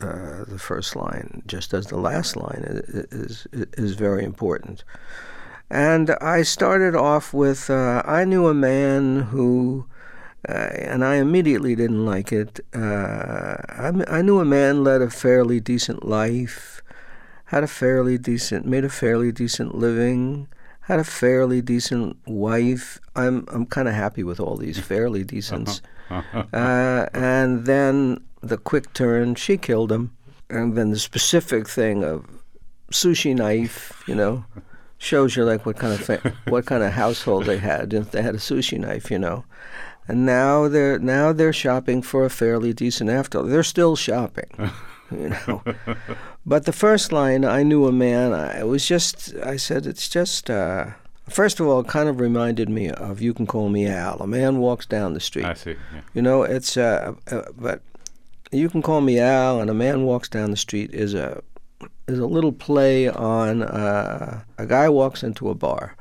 Uh, 0.00 0.44
the 0.44 0.58
first 0.60 0.94
line, 0.94 1.42
just 1.46 1.74
as 1.74 1.86
the 1.86 1.96
last 1.96 2.36
line, 2.36 2.62
is 2.64 3.46
is, 3.52 3.68
is 3.76 3.94
very 3.94 4.24
important. 4.24 4.84
And 5.70 6.10
I 6.20 6.42
started 6.42 6.94
off 6.94 7.34
with 7.34 7.68
uh, 7.68 8.02
I 8.04 8.24
knew 8.24 8.46
a 8.46 8.54
man 8.54 9.20
who, 9.20 9.86
uh, 10.48 10.52
and 10.52 11.04
I 11.04 11.16
immediately 11.16 11.74
didn't 11.74 12.06
like 12.06 12.32
it. 12.32 12.60
Uh, 12.72 13.56
I, 13.68 13.92
I 14.08 14.22
knew 14.22 14.38
a 14.40 14.44
man 14.44 14.84
led 14.84 15.02
a 15.02 15.10
fairly 15.10 15.60
decent 15.60 16.06
life, 16.06 16.80
had 17.46 17.64
a 17.64 17.68
fairly 17.68 18.16
decent, 18.18 18.66
made 18.66 18.84
a 18.84 18.88
fairly 18.88 19.32
decent 19.32 19.74
living, 19.74 20.48
had 20.82 21.00
a 21.00 21.04
fairly 21.04 21.60
decent 21.60 22.16
wife. 22.26 22.98
I'm 23.14 23.46
I'm 23.48 23.66
kind 23.66 23.88
of 23.88 23.94
happy 23.94 24.22
with 24.22 24.40
all 24.40 24.56
these 24.56 24.78
fairly 24.92 25.24
decents. 25.24 25.82
Uh, 26.52 27.06
and 27.12 27.66
then 27.66 28.20
the 28.40 28.56
quick 28.56 28.92
turn, 28.92 29.34
she 29.34 29.56
killed 29.56 29.92
him. 29.92 30.16
And 30.50 30.76
then 30.76 30.90
the 30.90 30.98
specific 30.98 31.68
thing 31.68 32.02
of 32.04 32.24
sushi 32.90 33.34
knife, 33.34 34.02
you 34.06 34.14
know, 34.14 34.44
shows 34.98 35.36
you 35.36 35.44
like 35.44 35.66
what 35.66 35.76
kind 35.76 35.92
of 35.92 36.34
what 36.48 36.66
kind 36.66 36.82
of 36.82 36.92
household 36.92 37.44
they 37.44 37.58
had. 37.58 37.92
If 37.92 38.10
they 38.10 38.22
had 38.22 38.34
a 38.34 38.38
sushi 38.38 38.78
knife, 38.78 39.10
you 39.10 39.18
know, 39.18 39.44
and 40.06 40.24
now 40.24 40.68
they're 40.68 40.98
now 40.98 41.32
they're 41.32 41.52
shopping 41.52 42.02
for 42.02 42.24
a 42.24 42.30
fairly 42.30 42.72
decent 42.72 43.10
after. 43.10 43.42
They're 43.42 43.62
still 43.62 43.96
shopping, 43.96 44.50
you 45.10 45.30
know. 45.30 45.62
but 46.46 46.64
the 46.64 46.72
first 46.72 47.12
line, 47.12 47.44
I 47.44 47.62
knew 47.62 47.86
a 47.86 47.92
man. 47.92 48.32
I 48.32 48.64
was 48.64 48.86
just, 48.86 49.34
I 49.36 49.56
said, 49.56 49.86
it's 49.86 50.08
just. 50.08 50.50
Uh, 50.50 50.92
First 51.30 51.60
of 51.60 51.66
all, 51.66 51.80
it 51.80 51.88
kind 51.88 52.08
of 52.08 52.20
reminded 52.20 52.68
me 52.68 52.90
of 52.90 53.20
"You 53.20 53.34
Can 53.34 53.46
Call 53.46 53.68
Me 53.68 53.86
Al." 53.86 54.20
A 54.20 54.26
man 54.26 54.58
walks 54.58 54.86
down 54.86 55.14
the 55.14 55.20
street. 55.20 55.44
I 55.44 55.54
see. 55.54 55.76
Yeah. 55.92 56.00
You 56.14 56.22
know, 56.22 56.42
it's 56.42 56.76
uh, 56.76 57.14
uh, 57.30 57.42
but 57.56 57.82
you 58.50 58.68
can 58.68 58.82
call 58.82 59.00
me 59.00 59.18
Al, 59.18 59.60
and 59.60 59.70
a 59.70 59.74
man 59.74 60.04
walks 60.04 60.28
down 60.28 60.50
the 60.50 60.56
street 60.56 60.92
is 60.92 61.14
a 61.14 61.42
is 62.06 62.18
a 62.18 62.26
little 62.26 62.52
play 62.52 63.08
on 63.08 63.62
uh, 63.62 64.42
a 64.58 64.66
guy 64.66 64.88
walks 64.88 65.22
into 65.22 65.50
a 65.50 65.54
bar. 65.54 65.96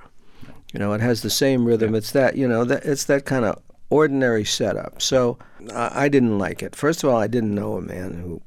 You 0.73 0.79
know, 0.79 0.93
it 0.93 1.01
has 1.01 1.21
the 1.21 1.29
same 1.29 1.65
rhythm. 1.65 1.95
It's 1.95 2.11
that 2.11 2.35
you 2.35 2.47
know 2.47 2.63
that 2.65 2.85
it's 2.85 3.05
that 3.05 3.25
kind 3.25 3.45
of 3.45 3.61
ordinary 3.89 4.45
setup. 4.45 5.01
So 5.01 5.37
I, 5.73 6.05
I 6.05 6.09
didn't 6.09 6.37
like 6.37 6.61
it. 6.63 6.75
First 6.75 7.03
of 7.03 7.09
all, 7.09 7.17
I 7.17 7.27
didn't 7.27 7.55
know 7.55 7.77
a 7.77 7.81
man 7.81 8.13
who. 8.13 8.41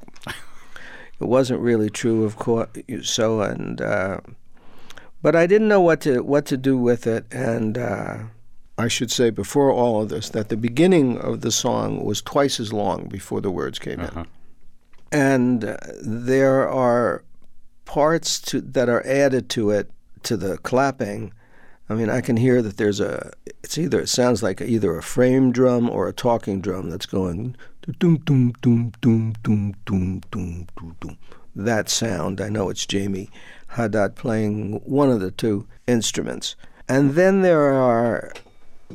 It 1.21 1.29
wasn't 1.29 1.61
really 1.61 1.91
true, 1.91 2.25
of 2.25 2.37
course. 2.37 2.69
So 3.03 3.43
and. 3.43 3.81
But 5.23 5.37
I 5.37 5.47
didn't 5.47 5.69
know 5.69 5.81
what 5.81 6.00
to 6.03 6.21
what 6.23 6.47
to 6.47 6.57
do 6.57 6.79
with 6.79 7.07
it, 7.07 7.27
and 7.31 7.77
uh, 7.77 8.19
I 8.79 8.89
should 8.89 9.11
say 9.11 9.29
before 9.31 9.71
all 9.71 10.03
of 10.03 10.09
this 10.09 10.31
that 10.31 10.49
the 10.49 10.57
beginning 10.57 11.19
of 11.19 11.43
the 11.43 11.50
song 11.50 12.05
was 12.05 12.23
twice 12.23 12.59
as 12.59 12.73
long 12.73 13.07
before 13.09 13.41
the 13.43 13.50
words 13.50 13.79
came 13.79 14.00
Uh-huh. 14.00 14.21
in, 14.21 14.27
and 15.21 15.65
uh, 15.65 15.77
there 16.03 16.67
are 16.69 17.23
parts 17.85 18.41
to, 18.41 18.61
that 18.61 18.89
are 18.89 19.05
added 19.07 19.50
to 19.50 19.71
it 19.71 19.91
to 20.23 20.37
the 20.37 20.57
clapping. 20.59 21.33
I 21.91 21.95
mean, 21.95 22.09
I 22.09 22.21
can 22.23 22.37
hear 22.39 22.62
that 22.62 22.77
there's 22.79 23.00
a. 23.00 23.33
It's 23.62 23.77
either 23.77 24.00
it 24.00 24.09
sounds 24.09 24.43
like 24.43 24.62
either 24.62 24.97
a 24.97 25.03
frame 25.03 25.53
drum 25.53 25.91
or 25.91 26.09
a 26.09 26.12
talking 26.15 26.62
drum 26.62 26.89
that's 26.89 27.07
going 27.07 27.57
doom 27.99 28.17
doom 28.25 28.53
doom 28.62 28.93
doom 29.03 29.35
doom 29.43 29.75
doom 29.85 30.21
doom 30.31 30.67
doom 30.79 30.97
doom. 31.00 31.19
That 31.57 31.89
sound, 31.91 32.41
I 32.41 32.49
know 32.49 32.71
it's 32.71 32.87
Jamie 32.87 33.29
Haddad 33.71 34.17
playing 34.17 34.81
one 34.85 35.11
of 35.11 35.21
the 35.21 35.31
two 35.31 35.67
instruments. 35.87 36.57
And 36.89 37.15
then 37.15 37.43
there 37.43 37.73
are 37.73 38.33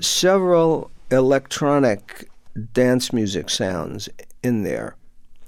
several 0.02 0.92
electronic 1.12 2.30
dance 2.74 3.14
music 3.14 3.50
sounds 3.50 4.10
in 4.44 4.64
there. 4.64 4.96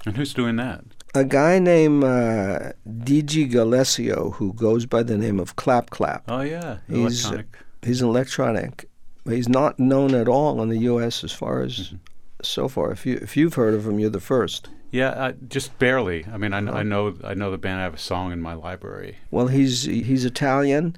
And 0.06 0.16
who's 0.16 0.32
doing 0.32 0.56
that? 0.56 0.84
A 1.14 1.24
guy 1.24 1.58
named 1.58 2.04
uh, 2.04 2.72
Digi 2.88 3.50
G'Alessio, 3.50 4.34
who 4.34 4.52
goes 4.54 4.86
by 4.86 5.02
the 5.02 5.18
name 5.18 5.40
of 5.40 5.56
Clap 5.56 5.90
Clap. 5.90 6.24
Oh 6.28 6.40
yeah, 6.40 6.78
He's, 6.86 7.26
uh, 7.26 7.30
electronic. 7.30 7.58
He's 7.82 8.02
an 8.02 8.08
electronic. 8.08 8.88
He's 9.26 9.48
not 9.48 9.78
known 9.78 10.14
at 10.14 10.28
all 10.28 10.62
in 10.62 10.68
the 10.68 10.78
U.S. 10.78 11.24
as 11.24 11.32
far 11.32 11.62
as 11.62 11.92
so 12.42 12.68
far. 12.68 12.92
If 12.92 13.04
you 13.04 13.18
if 13.20 13.36
you've 13.36 13.54
heard 13.54 13.74
of 13.74 13.86
him, 13.86 13.98
you're 13.98 14.10
the 14.10 14.20
first. 14.20 14.68
Yeah, 14.90 15.10
uh, 15.10 15.32
just 15.48 15.78
barely. 15.78 16.24
I 16.32 16.38
mean, 16.38 16.52
I, 16.54 16.60
kn- 16.62 16.74
I 16.74 16.82
know 16.82 17.14
I 17.22 17.34
know 17.34 17.50
the 17.50 17.58
band. 17.58 17.80
I 17.80 17.84
have 17.84 17.94
a 17.94 17.98
song 17.98 18.32
in 18.32 18.40
my 18.40 18.54
library. 18.54 19.18
Well, 19.30 19.48
he's 19.48 19.82
he's 19.82 20.24
Italian. 20.24 20.96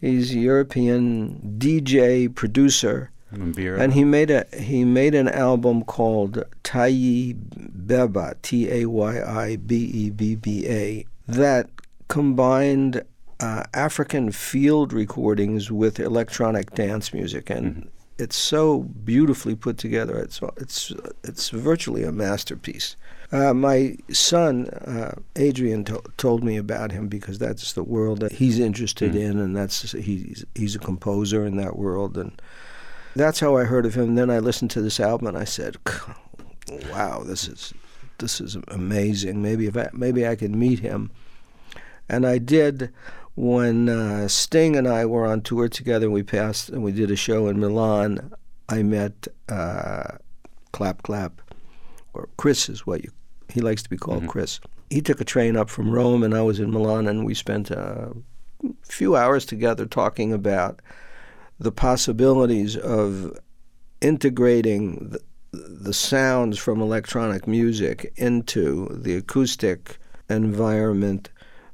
He's 0.00 0.32
a 0.32 0.38
European 0.38 1.56
DJ 1.58 2.34
producer, 2.34 3.10
Mbira. 3.34 3.80
and 3.80 3.92
he 3.92 4.04
made 4.04 4.30
a 4.30 4.46
he 4.56 4.84
made 4.84 5.14
an 5.14 5.28
album 5.28 5.84
called 5.84 6.44
Tayi 6.64 7.34
Bebba 7.86 8.36
T 8.42 8.70
A 8.70 8.86
Y 8.86 9.20
I 9.20 9.56
B 9.56 9.76
E 9.76 10.10
B 10.10 10.34
B 10.34 10.66
A 10.68 11.04
that 11.26 11.68
combined 12.08 13.02
uh, 13.40 13.64
African 13.74 14.32
field 14.32 14.92
recordings 14.92 15.70
with 15.70 16.00
electronic 16.00 16.74
dance 16.74 17.12
music, 17.12 17.50
and 17.50 17.88
it's 18.18 18.36
so 18.36 18.80
beautifully 19.04 19.54
put 19.54 19.76
together. 19.78 20.16
It's 20.16 20.40
it's 20.56 20.92
it's 21.24 21.50
virtually 21.50 22.04
a 22.04 22.12
masterpiece. 22.12 22.96
Uh, 23.30 23.52
my 23.52 23.94
son 24.10 24.68
uh, 24.68 25.14
Adrian 25.36 25.84
to- 25.84 26.02
told 26.16 26.42
me 26.42 26.56
about 26.56 26.92
him 26.92 27.08
because 27.08 27.38
that's 27.38 27.74
the 27.74 27.84
world 27.84 28.20
that 28.20 28.32
he's 28.32 28.58
interested 28.58 29.14
in, 29.14 29.38
and 29.38 29.54
that's 29.54 29.92
he's 29.92 30.44
he's 30.54 30.74
a 30.74 30.78
composer 30.78 31.44
in 31.44 31.56
that 31.58 31.76
world, 31.76 32.16
and 32.16 32.40
that's 33.14 33.40
how 33.40 33.56
I 33.56 33.64
heard 33.64 33.84
of 33.84 33.94
him. 33.94 34.14
Then 34.14 34.30
I 34.30 34.38
listened 34.38 34.70
to 34.72 34.80
this 34.80 34.98
album, 34.98 35.26
and 35.26 35.36
I 35.36 35.44
said, 35.44 35.76
"Wow, 36.90 37.22
this 37.22 37.48
is 37.48 37.74
this 38.16 38.40
is 38.40 38.56
amazing. 38.68 39.42
Maybe 39.42 39.66
if 39.66 39.76
I, 39.76 39.90
maybe 39.92 40.26
I 40.26 40.34
could 40.34 40.54
meet 40.54 40.78
him." 40.78 41.10
And 42.08 42.26
I 42.26 42.38
did 42.38 42.90
when 43.34 43.90
uh, 43.90 44.26
Sting 44.28 44.74
and 44.74 44.88
I 44.88 45.04
were 45.04 45.26
on 45.26 45.42
tour 45.42 45.68
together. 45.68 46.10
We 46.10 46.22
passed 46.22 46.70
and 46.70 46.82
we 46.82 46.92
did 46.92 47.10
a 47.10 47.16
show 47.16 47.48
in 47.48 47.60
Milan. 47.60 48.32
I 48.70 48.82
met 48.82 49.28
uh, 49.48 50.16
Clap 50.72 51.02
Clap, 51.02 51.40
or 52.14 52.28
Chris 52.38 52.68
is 52.68 52.86
what 52.86 53.04
you, 53.04 53.10
he 53.52 53.60
likes 53.60 53.82
to 53.82 53.90
be 53.90 53.96
called 53.96 54.20
mm-hmm. 54.20 54.28
Chris. 54.28 54.60
He 54.90 55.00
took 55.00 55.20
a 55.20 55.24
train 55.24 55.56
up 55.56 55.68
from 55.68 55.90
Rome, 55.90 56.22
and 56.22 56.34
I 56.34 56.42
was 56.42 56.60
in 56.60 56.70
Milan, 56.70 57.08
and 57.08 57.24
we 57.24 57.34
spent 57.34 57.70
a 57.70 58.14
few 58.82 59.16
hours 59.16 59.44
together 59.44 59.86
talking 59.86 60.32
about 60.32 60.80
the 61.58 61.72
possibilities 61.72 62.76
of 62.76 63.38
integrating 64.00 65.10
the, 65.10 65.20
the 65.52 65.92
sounds 65.92 66.58
from 66.58 66.80
electronic 66.80 67.46
music 67.46 68.12
into 68.16 68.88
the 68.90 69.14
acoustic 69.14 69.98
environment 70.30 71.30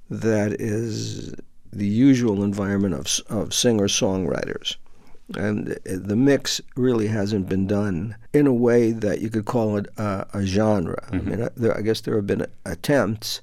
that 0.09 0.53
is 0.61 1.35
the 1.73 1.87
usual 1.87 2.43
environment 2.43 2.95
of, 2.95 3.37
of 3.37 3.53
singer 3.53 3.89
songwriters. 3.89 4.77
And 5.37 5.79
the 5.85 6.17
mix 6.17 6.61
really 6.77 7.07
hasn't 7.07 7.49
been 7.49 7.67
done 7.67 8.17
in 8.33 8.47
a 8.47 8.53
way 8.53 8.93
that 8.93 9.21
you 9.21 9.31
could 9.31 9.47
call 9.47 9.79
it 9.79 9.87
a, 9.97 10.27
a 10.35 10.45
genre. 10.45 11.03
Mm-hmm. 11.07 11.15
I 11.15 11.31
mean, 11.31 11.43
I, 11.45 11.49
there, 11.57 11.77
I 11.77 11.81
guess 11.81 12.03
there 12.03 12.17
have 12.17 12.27
been 12.27 12.47
attempts, 12.67 13.41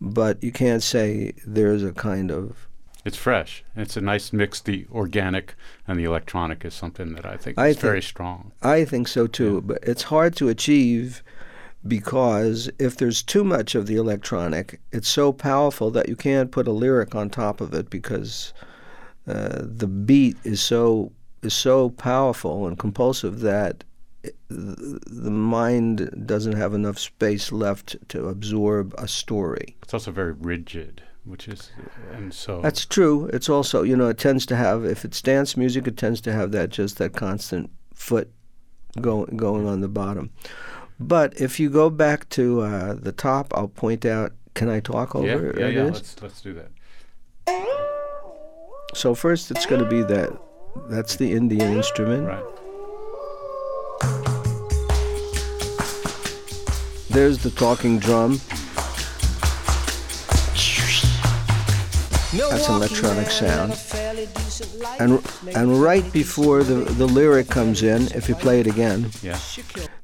but 0.00 0.42
you 0.42 0.52
can't 0.52 0.82
say 0.82 1.34
there's 1.46 1.82
a 1.82 1.92
kind 1.92 2.30
of 2.30 2.68
it's 3.04 3.16
fresh. 3.16 3.64
It's 3.74 3.96
a 3.96 4.00
nice 4.00 4.32
mix. 4.32 4.60
The 4.60 4.86
organic 4.92 5.54
and 5.88 5.98
the 5.98 6.04
electronic 6.04 6.64
is 6.64 6.72
something 6.72 7.14
that 7.14 7.26
I 7.26 7.36
think 7.36 7.58
I 7.58 7.68
is 7.68 7.76
think, 7.76 7.82
very 7.82 8.02
strong. 8.02 8.52
I 8.62 8.84
think 8.84 9.08
so 9.08 9.26
too, 9.26 9.54
yeah. 9.54 9.60
but 9.60 9.78
it's 9.82 10.04
hard 10.04 10.36
to 10.36 10.48
achieve 10.48 11.22
because 11.86 12.70
if 12.78 12.96
there's 12.96 13.22
too 13.22 13.42
much 13.42 13.74
of 13.74 13.86
the 13.88 13.96
electronic, 13.96 14.80
it's 14.92 15.08
so 15.08 15.32
powerful 15.32 15.90
that 15.90 16.08
you 16.08 16.14
can't 16.14 16.52
put 16.52 16.68
a 16.68 16.72
lyric 16.72 17.14
on 17.14 17.28
top 17.28 17.60
of 17.60 17.74
it 17.74 17.90
because 17.90 18.52
uh, 19.26 19.60
the 19.62 19.86
beat 19.86 20.36
is 20.44 20.60
so 20.60 21.12
is 21.42 21.54
so 21.54 21.90
powerful 21.90 22.66
and 22.66 22.78
compulsive 22.78 23.40
that 23.40 23.84
it, 24.22 24.36
the 24.48 25.30
mind 25.30 26.26
doesn't 26.26 26.56
have 26.56 26.74
enough 26.74 26.98
space 26.98 27.50
left 27.50 27.96
to 28.08 28.28
absorb 28.28 28.94
a 28.98 29.08
story. 29.08 29.76
It's 29.82 29.94
also 29.94 30.12
very 30.12 30.32
rigid 30.32 31.02
which 31.24 31.46
is 31.46 31.70
and 32.12 32.34
so 32.34 32.60
that's 32.62 32.84
true 32.84 33.30
it's 33.32 33.48
also 33.48 33.82
you 33.82 33.96
know 33.96 34.08
it 34.08 34.18
tends 34.18 34.44
to 34.44 34.56
have 34.56 34.84
if 34.84 35.04
it's 35.04 35.22
dance 35.22 35.56
music 35.56 35.86
it 35.86 35.96
tends 35.96 36.20
to 36.20 36.32
have 36.32 36.50
that 36.50 36.70
just 36.70 36.98
that 36.98 37.12
constant 37.12 37.70
foot 37.94 38.30
going 39.00 39.36
going 39.36 39.66
on 39.66 39.80
the 39.80 39.88
bottom 39.88 40.30
but 40.98 41.40
if 41.40 41.60
you 41.60 41.70
go 41.70 41.88
back 41.88 42.28
to 42.28 42.60
uh, 42.62 42.94
the 42.94 43.12
top 43.12 43.52
i'll 43.54 43.68
point 43.68 44.04
out 44.04 44.32
can 44.54 44.68
i 44.68 44.80
talk 44.80 45.14
over 45.14 45.54
yeah, 45.56 45.66
yeah, 45.66 45.68
yeah. 45.68 45.84
Let's, 45.84 46.20
let's 46.20 46.42
do 46.42 46.54
that 46.54 47.98
so 48.94 49.14
first 49.14 49.50
it's 49.50 49.66
going 49.66 49.82
to 49.82 49.88
be 49.88 50.02
that 50.02 50.30
that's 50.88 51.16
the 51.16 51.32
indian 51.32 51.72
instrument 51.72 52.26
right 52.26 52.44
there's 57.10 57.38
the 57.38 57.50
talking 57.50 57.98
drum 57.98 58.40
That's 62.32 62.68
an 62.68 62.76
electronic 62.76 63.30
sound. 63.30 63.78
And 64.98 65.22
and 65.54 65.82
right 65.82 66.10
before 66.12 66.62
the, 66.62 66.76
the 66.94 67.06
lyric 67.06 67.48
comes 67.48 67.82
in, 67.82 68.08
if 68.14 68.28
you 68.28 68.34
play 68.34 68.60
it 68.60 68.66
again, 68.66 69.10
yeah. 69.22 69.38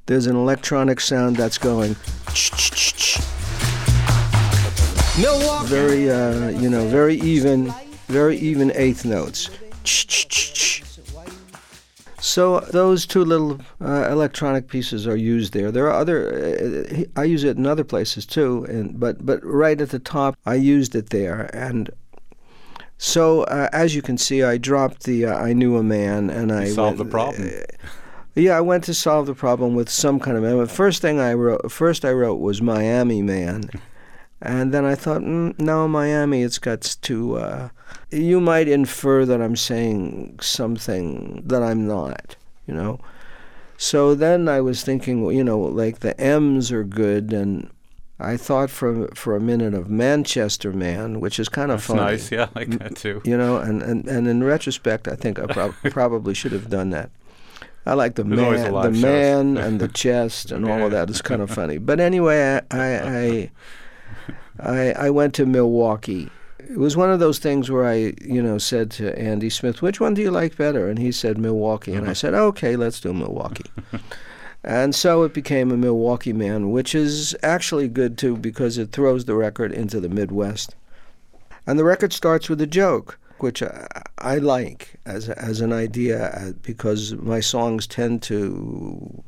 there's 0.07 0.27
an 0.27 0.37
electronic 0.37 1.01
sound 1.01 1.37
that's 1.37 1.57
going. 1.57 1.97
Very, 5.65 6.11
uh, 6.11 6.51
you 6.51 6.69
know, 6.69 6.87
very 6.89 7.17
even, 7.17 7.73
very 8.09 8.37
even 8.39 8.73
eighth 8.75 9.05
notes. 9.05 9.51
So 12.21 12.61
those 12.61 13.07
two 13.07 13.25
little 13.25 13.61
uh, 13.81 14.09
electronic 14.11 14.69
pieces 14.69 15.07
are 15.07 15.17
used 15.17 15.53
there. 15.53 15.71
There 15.71 15.87
are 15.87 15.93
other. 15.93 16.57
Uh, 16.61 17.05
I 17.17 17.25
use 17.25 17.45
it 17.45 17.57
in 17.57 17.67
other 17.67 17.85
places 17.85 18.27
too, 18.27 18.67
and 18.69 18.99
but 18.99 19.25
but 19.25 19.43
right 19.45 19.81
at 19.81 19.91
the 19.91 20.01
top, 20.01 20.37
I 20.45 20.57
used 20.57 20.95
it 20.97 21.11
there, 21.11 21.49
and 21.55 21.91
so 22.99 23.45
uh, 23.45 23.69
as 23.73 23.95
you 23.95 24.03
can 24.03 24.19
see, 24.19 24.43
I 24.43 24.59
dropped 24.59 25.05
the 25.05 25.27
uh, 25.27 25.39
"I 25.39 25.53
knew 25.53 25.77
a 25.77 25.83
man" 25.83 26.29
and 26.29 26.51
I 26.51 26.67
solved 26.67 26.99
went, 26.99 27.11
the 27.11 27.13
problem. 27.13 27.49
Uh, 27.49 27.89
yeah, 28.35 28.57
I 28.57 28.61
went 28.61 28.85
to 28.85 28.95
solve 28.95 29.27
the 29.27 29.35
problem 29.35 29.75
with 29.75 29.89
some 29.89 30.19
kind 30.19 30.37
of 30.37 30.43
man. 30.43 30.67
First 30.67 31.01
thing 31.01 31.21
I 31.21 31.35
wrote, 31.35 31.71
first 31.71 32.05
I 32.05 32.11
wrote 32.11 32.41
was 32.41 32.61
"Miami 32.61 33.23
Man," 33.23 33.71
and 34.43 34.75
then 34.75 34.85
I 34.85 34.97
thought, 34.97 35.21
mm, 35.21 35.57
no, 35.61 35.87
Miami, 35.87 36.43
it's 36.43 36.59
got 36.59 36.81
to. 36.83 37.71
You 38.11 38.41
might 38.41 38.69
infer 38.69 39.25
that 39.25 39.41
I'm 39.41 39.57
saying 39.57 40.39
something 40.41 41.43
that 41.47 41.63
I'm 41.63 41.87
not, 41.87 42.37
you 42.67 42.75
know. 42.75 43.01
So 43.77 44.15
then 44.15 44.49
I 44.49 44.61
was 44.61 44.83
thinking, 44.83 45.31
you 45.31 45.45
know, 45.45 45.59
like 45.59 46.01
the 46.01 46.19
M's 46.21 46.73
are 46.73 46.85
good 46.85 47.33
and 47.33 47.71
I 48.21 48.37
thought 48.37 48.71
for 48.71 49.09
for 49.15 49.37
a 49.37 49.41
minute 49.41 49.75
of 49.75 49.89
Manchester 49.89 50.73
Man, 50.73 51.21
which 51.21 51.39
is 51.39 51.49
kind 51.49 51.71
of 51.71 51.79
That's 51.79 51.87
funny. 51.87 52.01
Nice, 52.01 52.33
yeah, 52.33 52.49
I 52.55 52.59
like 52.59 52.71
that 52.79 52.97
too. 52.97 53.23
You 53.25 53.37
know, 53.37 53.59
and, 53.59 53.81
and, 53.81 54.09
and 54.09 54.27
in 54.27 54.43
retrospect, 54.43 55.07
I 55.07 55.15
think 55.15 55.39
I 55.39 55.47
prob- 55.47 55.75
probably 55.91 56.35
should 56.35 56.53
have 56.53 56.69
done 56.69 56.91
that. 56.91 57.11
I 57.87 57.95
like 57.95 58.17
the 58.17 58.25
There's 58.25 58.63
man, 58.63 58.73
the 58.83 58.91
man, 58.91 59.57
and 59.57 59.81
the 59.81 59.89
chest, 60.03 60.51
and 60.51 60.69
all 60.69 60.83
of 60.83 60.91
that 60.91 61.09
is 61.09 61.23
kind 61.23 61.41
of 61.41 61.51
funny. 61.51 61.79
But 61.79 62.01
anyway, 62.01 62.61
I 62.71 62.99
I, 62.99 63.51
I 64.59 64.93
I 64.93 65.11
went 65.11 65.35
to 65.35 65.47
Milwaukee. 65.47 66.29
It 66.69 66.77
was 66.77 66.97
one 66.97 67.11
of 67.11 67.19
those 67.19 67.39
things 67.39 67.71
where 67.71 67.87
I, 67.87 68.13
you 68.21 68.43
know, 68.43 68.59
said 68.59 68.91
to 68.93 69.19
Andy 69.19 69.51
Smith, 69.51 69.81
"Which 69.81 70.01
one 70.01 70.15
do 70.15 70.23
you 70.23 70.31
like 70.31 70.57
better?" 70.57 70.89
And 70.89 70.99
he 70.99 71.13
said 71.13 71.39
Milwaukee, 71.39 71.95
and 71.95 72.09
I 72.09 72.13
said, 72.13 72.35
"Okay, 72.35 72.77
let's 72.77 73.01
do 73.01 73.13
Milwaukee." 73.13 73.71
And 74.65 74.95
so 74.95 75.23
it 75.23 75.33
became 75.33 75.71
a 75.71 75.77
Milwaukee 75.77 76.33
man, 76.33 76.71
which 76.71 76.95
is 76.95 77.37
actually 77.43 77.89
good 77.89 78.19
too 78.19 78.37
because 78.37 78.77
it 78.77 78.93
throws 78.93 79.25
the 79.25 79.35
record 79.35 79.73
into 79.73 80.01
the 80.01 80.09
Midwest. 80.09 80.75
And 81.67 81.79
the 81.79 81.85
record 81.85 82.13
starts 82.13 82.49
with 82.49 82.61
a 82.61 82.67
joke, 82.67 83.19
which 83.39 83.63
I, 83.63 83.87
I 84.19 84.39
like 84.39 84.97
as, 85.07 85.29
as 85.29 85.61
an 85.61 85.73
idea 85.73 86.31
uh, 86.31 86.53
because 86.63 87.15
my 87.15 87.41
songs 87.41 87.87
tend 87.87 88.23
to 88.25 89.23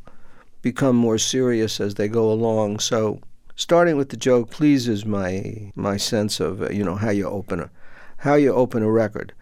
become 0.62 0.96
more 0.96 1.18
serious 1.18 1.80
as 1.80 1.94
they 1.94 2.08
go 2.08 2.30
along. 2.30 2.80
So 2.80 3.20
starting 3.60 3.94
with 3.94 4.08
the 4.08 4.16
joke 4.16 4.50
pleases 4.50 5.04
my 5.04 5.70
my 5.74 5.98
sense 5.98 6.40
of 6.40 6.62
uh, 6.62 6.70
you 6.70 6.82
know 6.82 6.94
how 6.94 7.10
you 7.10 7.28
open 7.28 7.60
a 7.60 7.70
how 8.18 8.34
you 8.34 8.52
open 8.52 8.82
a 8.82 8.90
record. 8.90 9.34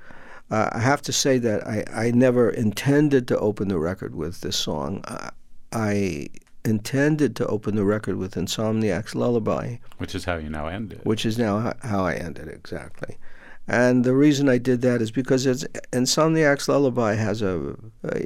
Uh, 0.51 0.69
I 0.73 0.81
have 0.81 1.03
to 1.03 1.13
say 1.13 1.39
that 1.39 1.67
I, 1.67 1.85
I 1.93 2.11
never 2.11 2.49
intended 2.49 3.29
to 3.29 3.39
open 3.39 3.69
the 3.69 3.79
record 3.79 4.15
with 4.15 4.41
this 4.41 4.57
song. 4.57 5.03
Uh, 5.05 5.31
I 5.73 6.29
intended 6.65 7.37
to 7.37 7.47
open 7.47 7.77
the 7.77 7.85
record 7.85 8.17
with 8.17 8.35
Insomniac's 8.35 9.15
Lullaby. 9.15 9.77
Which 9.99 10.15
is 10.15 10.25
how 10.25 10.37
you 10.37 10.49
now 10.49 10.69
end 10.69 10.93
it. 10.93 11.05
Which 11.05 11.27
is 11.27 11.39
now 11.39 11.75
how 11.83 12.05
I 12.05 12.15
end 12.15 12.39
it, 12.39 12.49
exactly. 12.49 13.19
And 13.67 14.05
the 14.05 14.15
reason 14.15 14.49
I 14.49 14.59
did 14.59 14.81
that 14.81 15.03
is 15.03 15.11
because 15.11 15.45
it's 15.45 15.65
Insomniac's 15.93 16.69
Lullaby 16.69 17.15
has 17.15 17.43
a, 17.43 17.77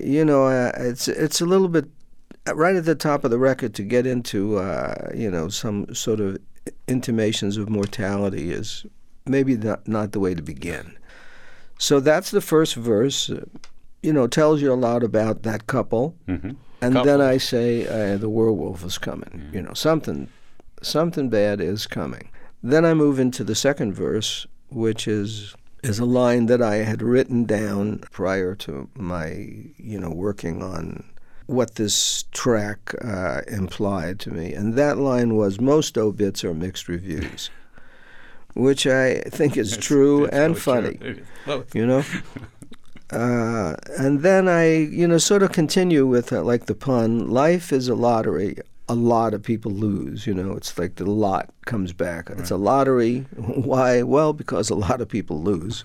you 0.01 0.25
know, 0.25 0.47
uh, 0.47 0.71
it's 0.77 1.09
it's 1.09 1.41
a 1.41 1.47
little 1.47 1.69
bit 1.69 1.87
right 2.55 2.77
at 2.77 2.85
the 2.85 2.95
top 2.95 3.25
of 3.25 3.31
the 3.31 3.39
record 3.39 3.75
to 3.75 3.83
get 3.83 4.07
into, 4.07 4.59
uh, 4.59 5.11
you 5.15 5.31
know, 5.31 5.49
some 5.49 5.95
sort 5.95 6.21
of 6.21 6.39
intimations 6.89 7.57
of 7.57 7.69
mortality 7.69 8.53
is 8.53 8.87
maybe 9.27 9.57
not, 9.57 9.87
not 9.87 10.13
the 10.13 10.21
way 10.21 10.35
to 10.35 10.43
begin. 10.43 10.97
So 11.79 12.01
that's 12.01 12.31
the 12.31 12.41
first 12.41 12.75
verse, 12.75 13.31
uh, 13.31 13.45
you 14.03 14.13
know, 14.13 14.27
tells 14.27 14.63
you 14.63 14.73
a 14.73 14.75
lot 14.75 15.03
about 15.03 15.43
that 15.43 15.67
couple. 15.67 16.17
Mm-hmm 16.29 16.53
and 16.83 16.95
Couple. 16.95 17.07
then 17.07 17.21
I 17.21 17.39
say 17.39 17.87
uh, 17.87 18.17
the 18.19 18.29
werewolf 18.29 18.85
is 18.85 18.99
coming. 18.99 19.49
You 19.53 19.63
know, 19.63 19.73
something, 19.73 20.29
something 20.83 21.31
bad 21.31 21.61
is 21.61 21.87
coming. 21.87 22.29
Then 22.61 22.85
I 22.85 22.93
move 22.93 23.21
into 23.21 23.45
the 23.45 23.55
second 23.55 23.95
verse, 23.95 24.47
which 24.69 25.07
is 25.07 25.55
is 25.85 25.99
a 25.99 26.05
line 26.05 26.47
that 26.47 26.63
I 26.63 26.77
had 26.77 27.03
written 27.03 27.45
down 27.45 27.99
prior 28.13 28.55
to 28.55 28.89
my, 28.95 29.31
you 29.79 29.99
know, 29.99 30.11
working 30.11 30.63
on 30.63 31.05
what 31.47 31.75
this 31.75 32.25
track 32.33 32.95
uh, 33.05 33.43
implied 33.49 34.21
to 34.21 34.31
me, 34.31 34.53
and 34.53 34.75
that 34.75 34.99
line 34.99 35.37
was 35.37 35.61
most 35.61 35.99
obits 35.99 36.45
are 36.45 36.55
mixed 36.55 36.89
reviews. 36.89 37.51
which 38.55 38.87
I 38.87 39.21
think 39.21 39.57
is 39.57 39.75
it's, 39.75 39.87
true 39.87 40.27
it's 40.27 40.35
and 40.35 40.59
funny. 40.59 40.95
True. 40.97 41.23
You 41.75 41.87
know, 41.87 42.05
Uh, 43.13 43.75
and 43.99 44.23
then 44.23 44.49
I, 44.49 44.75
you 44.75 45.07
know, 45.07 45.19
sort 45.19 45.43
of 45.43 45.53
continue 45.53 46.07
with 46.07 46.33
uh, 46.33 46.43
like 46.43 46.65
the 46.65 46.75
pun. 46.75 47.29
Life 47.29 47.71
is 47.71 47.89
a 47.89 47.95
lottery. 47.95 48.57
A 48.89 48.95
lot 48.95 49.35
of 49.35 49.43
people 49.43 49.71
lose. 49.71 50.27
You 50.27 50.33
know, 50.33 50.53
it's 50.53 50.79
like 50.79 50.95
the 50.95 51.05
lot 51.05 51.51
comes 51.67 51.93
back. 51.93 52.31
Right. 52.31 52.39
It's 52.39 52.51
a 52.51 52.57
lottery. 52.57 53.27
Why? 53.37 54.03
Well, 54.03 54.33
because 54.33 54.71
a 54.71 54.75
lot 54.75 55.03
of 55.03 55.11
people 55.11 55.43
lose. 55.43 55.85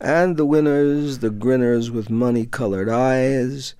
and 0.00 0.36
the 0.36 0.46
winners, 0.46 1.18
the 1.18 1.30
grinners 1.30 1.90
with 1.90 2.10
money-colored 2.10 2.88
eyes, 2.88 3.74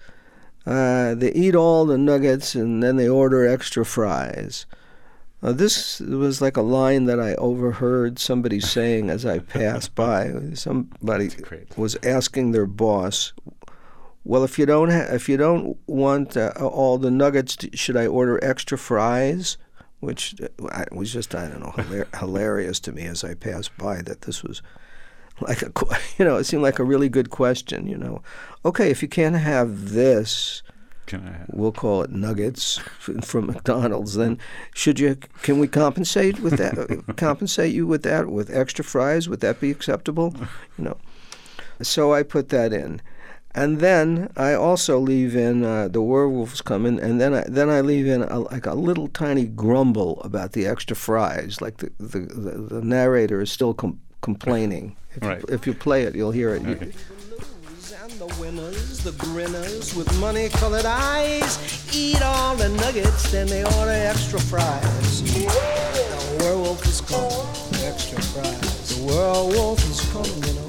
uh, 0.69 1.15
they 1.15 1.33
eat 1.33 1.55
all 1.55 1.87
the 1.87 1.97
nuggets 1.97 2.55
and 2.55 2.83
then 2.83 2.97
they 2.97 3.09
order 3.09 3.47
extra 3.49 3.87
fries. 3.87 4.67
Uh, 5.43 5.53
this 5.53 5.99
was 6.01 6.43
like 6.43 6.59
a 6.59 6.63
line 6.63 7.05
that 7.05 7.19
I 7.19 7.35
overheard 7.37 8.19
somebody 8.19 8.61
saying 8.61 9.09
as 9.09 9.25
I 9.25 9.39
passed 9.39 9.95
by. 9.95 10.35
Somebody 10.55 11.31
was 11.77 11.97
asking 12.03 12.51
their 12.51 12.67
boss, 12.67 13.33
"Well, 14.25 14.45
if 14.45 14.59
you 14.59 14.67
don't 14.67 14.91
ha- 14.91 15.15
if 15.15 15.27
you 15.29 15.39
don't 15.39 15.79
want 15.87 16.37
uh, 16.37 16.53
all 16.61 16.99
the 16.99 17.11
nuggets, 17.11 17.57
should 17.73 17.97
I 17.97 18.07
order 18.07 18.39
extra 18.45 18.77
fries?" 18.77 19.57
Which 20.01 20.35
uh, 20.43 20.85
was 20.93 21.13
just 21.13 21.35
I 21.35 21.49
don't 21.49 21.61
know 21.61 21.73
hilar- 21.77 22.17
hilarious 22.19 22.79
to 22.81 22.93
me 22.93 23.05
as 23.05 23.25
I 23.25 23.35
passed 23.35 23.77
by 23.79 24.03
that 24.03 24.23
this 24.23 24.43
was 24.43 24.61
like 25.41 25.63
a 25.63 25.73
you 26.19 26.25
know 26.25 26.37
it 26.37 26.45
seemed 26.45 26.63
like 26.63 26.79
a 26.79 26.85
really 26.85 27.09
good 27.09 27.31
question. 27.31 27.87
You 27.87 27.97
know, 27.97 28.23
okay, 28.65 28.91
if 28.91 29.03
you 29.03 29.09
can't 29.09 29.37
have 29.37 29.91
this, 29.91 30.63
can 31.07 31.27
I 31.27 31.33
have? 31.33 31.47
we'll 31.53 31.73
call 31.73 32.03
it 32.03 32.11
nuggets 32.11 32.79
from 33.23 33.47
McDonald's, 33.47 34.15
then 34.15 34.39
should 34.75 35.01
you 35.01 35.17
can 35.43 35.59
we 35.59 35.69
compensate 35.69 36.41
with 36.41 36.57
that 36.59 37.05
compensate 37.17 37.75
you 37.75 37.87
with 37.87 38.03
that 38.03 38.29
with 38.29 38.55
extra 38.55 38.85
fries? 38.85 39.29
Would 39.29 39.41
that 39.41 39.61
be 39.61 39.71
acceptable? 39.71 40.35
You 40.77 40.85
know. 40.85 40.99
So 41.81 42.13
I 42.13 42.23
put 42.25 42.49
that 42.49 42.73
in. 42.73 43.01
And 43.55 43.81
then 43.81 44.31
I 44.37 44.53
also 44.53 44.99
leave 44.99 45.35
in 45.35 45.65
uh, 45.65 45.89
the 45.89 46.03
werewolves 46.03 46.61
coming, 46.61 47.01
and 47.01 47.21
then 47.21 47.35
I 47.35 47.45
then 47.49 47.71
I 47.71 47.81
leave 47.81 48.07
in 48.07 48.23
a, 48.23 48.41
like 48.41 48.67
a 48.67 48.75
little 48.75 49.09
tiny 49.09 49.47
grumble 49.47 50.21
about 50.21 50.53
the 50.53 50.67
extra 50.67 50.95
fries. 50.95 51.61
Like 51.61 51.79
the 51.79 51.91
the, 51.99 52.21
the, 52.21 52.51
the 52.75 52.83
narrator 52.83 53.41
is 53.41 53.51
still 53.51 53.75
com- 53.75 54.01
complaining. 54.21 54.97
If, 55.15 55.23
Right. 55.23 55.41
you, 55.41 55.55
if 55.55 55.67
you 55.67 55.75
play 55.75 56.03
it, 56.05 56.15
you'll 56.15 56.31
hear 56.33 56.55
it. 56.55 56.63
Okay. 56.67 56.93
And 58.03 58.13
the 58.21 58.27
winners, 58.41 58.99
the 59.05 59.13
grinners 59.13 59.95
with 59.95 60.09
money 60.21 60.49
colored 60.49 60.85
eyes, 60.87 61.59
eat 61.95 62.23
all 62.23 62.57
the 62.57 62.69
nuggets, 62.71 63.31
then 63.31 63.47
they 63.49 63.65
order 63.65 63.91
extra 63.91 64.39
fries. 64.41 65.23
The 65.23 65.47
werewolf 66.41 66.85
is 66.87 67.01
coming, 67.03 67.85
extra 67.87 68.21
fries. 68.23 68.97
The 68.97 69.05
werewolf 69.07 69.81
is 69.91 70.01
coming, 70.13 70.43
you 70.45 70.55
know. 70.55 70.65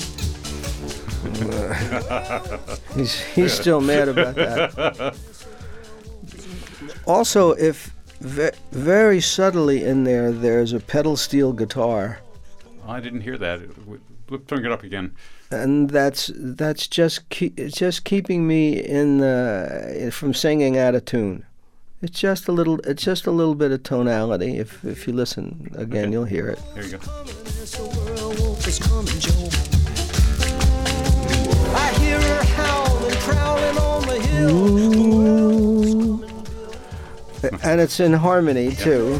He's 2.95 3.13
he's 3.35 3.53
still 3.53 3.81
mad 3.81 4.07
about 4.09 4.35
that. 4.35 5.15
Also, 7.05 7.51
if 7.53 7.91
ve- 8.21 8.51
very 8.71 9.19
subtly 9.21 9.83
in 9.83 10.03
there, 10.05 10.31
there's 10.31 10.73
a 10.73 10.79
pedal 10.79 11.17
steel 11.17 11.51
guitar, 11.53 12.19
I 12.89 12.99
didn't 12.99 13.21
hear 13.21 13.37
that. 13.37 13.61
Look, 14.29 14.47
turn 14.47 14.65
it 14.65 14.71
up 14.71 14.83
again. 14.83 15.15
and 15.51 15.89
that's 15.89 16.31
that's 16.35 16.87
just 16.87 17.29
ke- 17.29 17.57
it's 17.57 17.77
just 17.77 18.03
keeping 18.03 18.45
me 18.47 18.77
in 18.79 19.17
the, 19.19 20.09
from 20.13 20.33
singing 20.33 20.77
out 20.77 20.95
of 20.95 21.05
tune. 21.05 21.45
It's 22.01 22.19
just 22.19 22.47
a 22.47 22.51
little 22.51 22.79
it's 22.81 23.03
just 23.03 23.25
a 23.27 23.31
little 23.31 23.55
bit 23.55 23.71
of 23.71 23.83
tonality. 23.83 24.57
If 24.57 24.83
if 24.85 25.07
you 25.07 25.13
listen 25.13 25.69
again, 25.75 26.03
Okay. 26.05 26.11
you'll 26.11 26.25
hear 26.25 26.47
it. 26.47 26.59
There 26.75 26.83
you 26.85 26.91
go. 26.97 26.99
Yes, 27.25 27.71
the 27.77 27.83
werewolf 27.85 28.67
is 28.67 28.79
coming, 28.79 29.19
Joe. 29.19 29.49
I 31.75 31.91
hear 31.99 32.19
her 32.21 32.43
howling, 32.55 33.15
prowling 33.27 33.77
on 33.77 34.01
the 34.07 34.19
hill. 34.21 34.59
And 37.63 37.79
it's 37.81 37.99
in 37.99 38.13
harmony 38.13 38.75
too. 38.75 39.19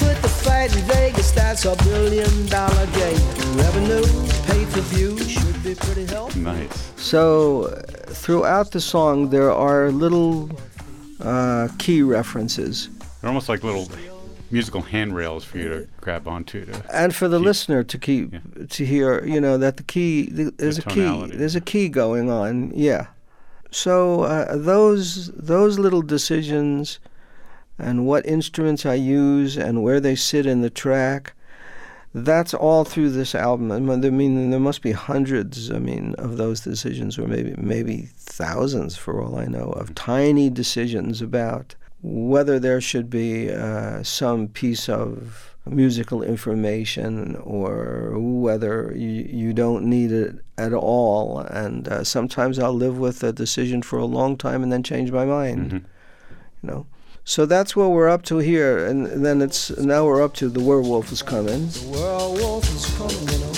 Put 0.00 0.16
the 0.22 0.28
fight 0.28 0.74
in 0.76 0.82
Vegas, 0.84 1.30
that's 1.30 1.64
a 1.64 1.76
billion 1.84 2.46
dollar 2.46 2.86
game. 3.00 3.20
Revenue, 3.56 4.04
pay 4.48 4.64
per 4.72 4.80
view, 4.92 5.18
should 5.18 5.62
be 5.62 5.74
pretty 5.74 6.06
healthy. 6.06 6.40
Nice. 6.40 6.92
So 6.96 7.66
throughout 8.22 8.70
the 8.72 8.80
song, 8.80 9.30
there 9.30 9.52
are 9.52 9.90
little 9.90 10.50
uh, 11.20 11.68
key 11.78 12.02
references. 12.02 12.88
They're 13.20 13.28
almost 13.28 13.48
like 13.48 13.62
little 13.62 13.88
musical 14.50 14.80
handrails 14.82 15.44
for 15.44 15.58
you 15.58 15.68
to 15.68 15.88
grab 16.00 16.26
onto. 16.26 16.64
To 16.66 16.82
and 16.92 17.14
for 17.14 17.28
the 17.28 17.38
Keep- 17.38 17.46
listener 17.46 17.82
to 17.84 17.98
keep 17.98 18.32
Yeah. 18.32 18.40
to 18.68 18.84
hear 18.86 19.24
you 19.24 19.40
know 19.40 19.56
that 19.58 19.76
the 19.76 19.82
key 19.84 20.26
th- 20.26 20.54
there's 20.56 20.78
a 20.78 20.82
key 20.82 21.26
there's 21.34 21.54
a 21.54 21.60
key 21.60 21.88
going 21.88 22.30
on 22.30 22.72
yeah 22.74 23.06
so 23.70 24.22
uh, 24.22 24.56
those 24.56 25.30
those 25.36 25.78
little 25.78 26.02
decisions 26.02 26.98
and 27.80 28.06
what 28.06 28.26
instruments 28.26 28.84
I 28.86 28.94
use 28.94 29.56
and 29.56 29.82
where 29.82 30.00
they 30.00 30.14
sit 30.14 30.46
in 30.46 30.60
the 30.60 30.70
track 30.70 31.34
that's 32.12 32.54
all 32.54 32.84
through 32.84 33.10
this 33.10 33.34
album 33.36 33.70
I 33.70 33.78
mean, 33.78 34.50
there 34.50 34.58
must 34.58 34.82
be 34.82 34.92
hundreds 34.92 35.70
I 35.70 35.78
mean 35.78 36.14
of 36.18 36.36
those 36.36 36.60
decisions 36.60 37.18
or 37.18 37.26
maybe 37.26 37.54
maybe 37.56 38.08
thousands 38.16 38.96
for 38.96 39.22
all 39.22 39.38
I 39.38 39.46
know 39.46 39.70
of 39.70 39.94
tiny 39.94 40.50
decisions 40.50 41.22
about 41.22 41.76
whether 42.02 42.58
there 42.58 42.80
should 42.80 43.10
be 43.10 43.52
uh, 43.52 44.02
some 44.02 44.48
piece 44.48 44.88
of 44.88 45.54
musical 45.66 46.22
information 46.22 47.36
or 47.36 48.18
whether 48.18 48.92
you, 48.96 49.28
you 49.30 49.52
don't 49.52 49.84
need 49.84 50.10
it 50.10 50.36
at 50.56 50.72
all. 50.72 51.40
And 51.40 51.86
uh, 51.86 52.04
sometimes 52.04 52.58
I'll 52.58 52.72
live 52.72 52.98
with 52.98 53.22
a 53.22 53.32
decision 53.32 53.82
for 53.82 53.98
a 53.98 54.06
long 54.06 54.36
time 54.36 54.62
and 54.62 54.72
then 54.72 54.82
change 54.82 55.12
my 55.12 55.26
mind. 55.26 55.70
Mhm. 55.70 55.84
You 56.62 56.70
know. 56.70 56.86
So 57.30 57.46
that's 57.46 57.76
what 57.76 57.92
we're 57.92 58.08
up 58.08 58.24
to 58.24 58.38
here, 58.38 58.84
and 58.88 59.24
then 59.24 59.40
it's 59.40 59.70
now 59.78 60.04
we're 60.04 60.20
up 60.20 60.34
to 60.34 60.48
the 60.48 60.58
werewolf 60.58 61.12
is 61.12 61.22
coming. 61.22 61.68
The 61.68 61.88
werewolf 61.92 62.64
is 62.74 62.86
coming, 62.98 63.20
you 63.28 63.38
know. 63.38 63.52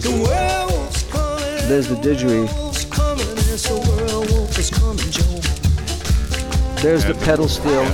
The 0.00 0.24
werewolf's 0.24 1.02
coming. 1.10 1.68
There's 1.68 1.88
the 1.88 1.96
didgeridoo. 1.96 2.46
werewolf's 2.46 2.84
coming. 2.86 3.26
Yes, 3.36 3.68
the 3.68 3.76
werewolf 3.76 4.58
is 4.58 4.70
coming, 4.70 5.10
Joe. 5.10 6.80
There's 6.80 7.04
the 7.04 7.12
pedal 7.22 7.48
steel. 7.48 7.84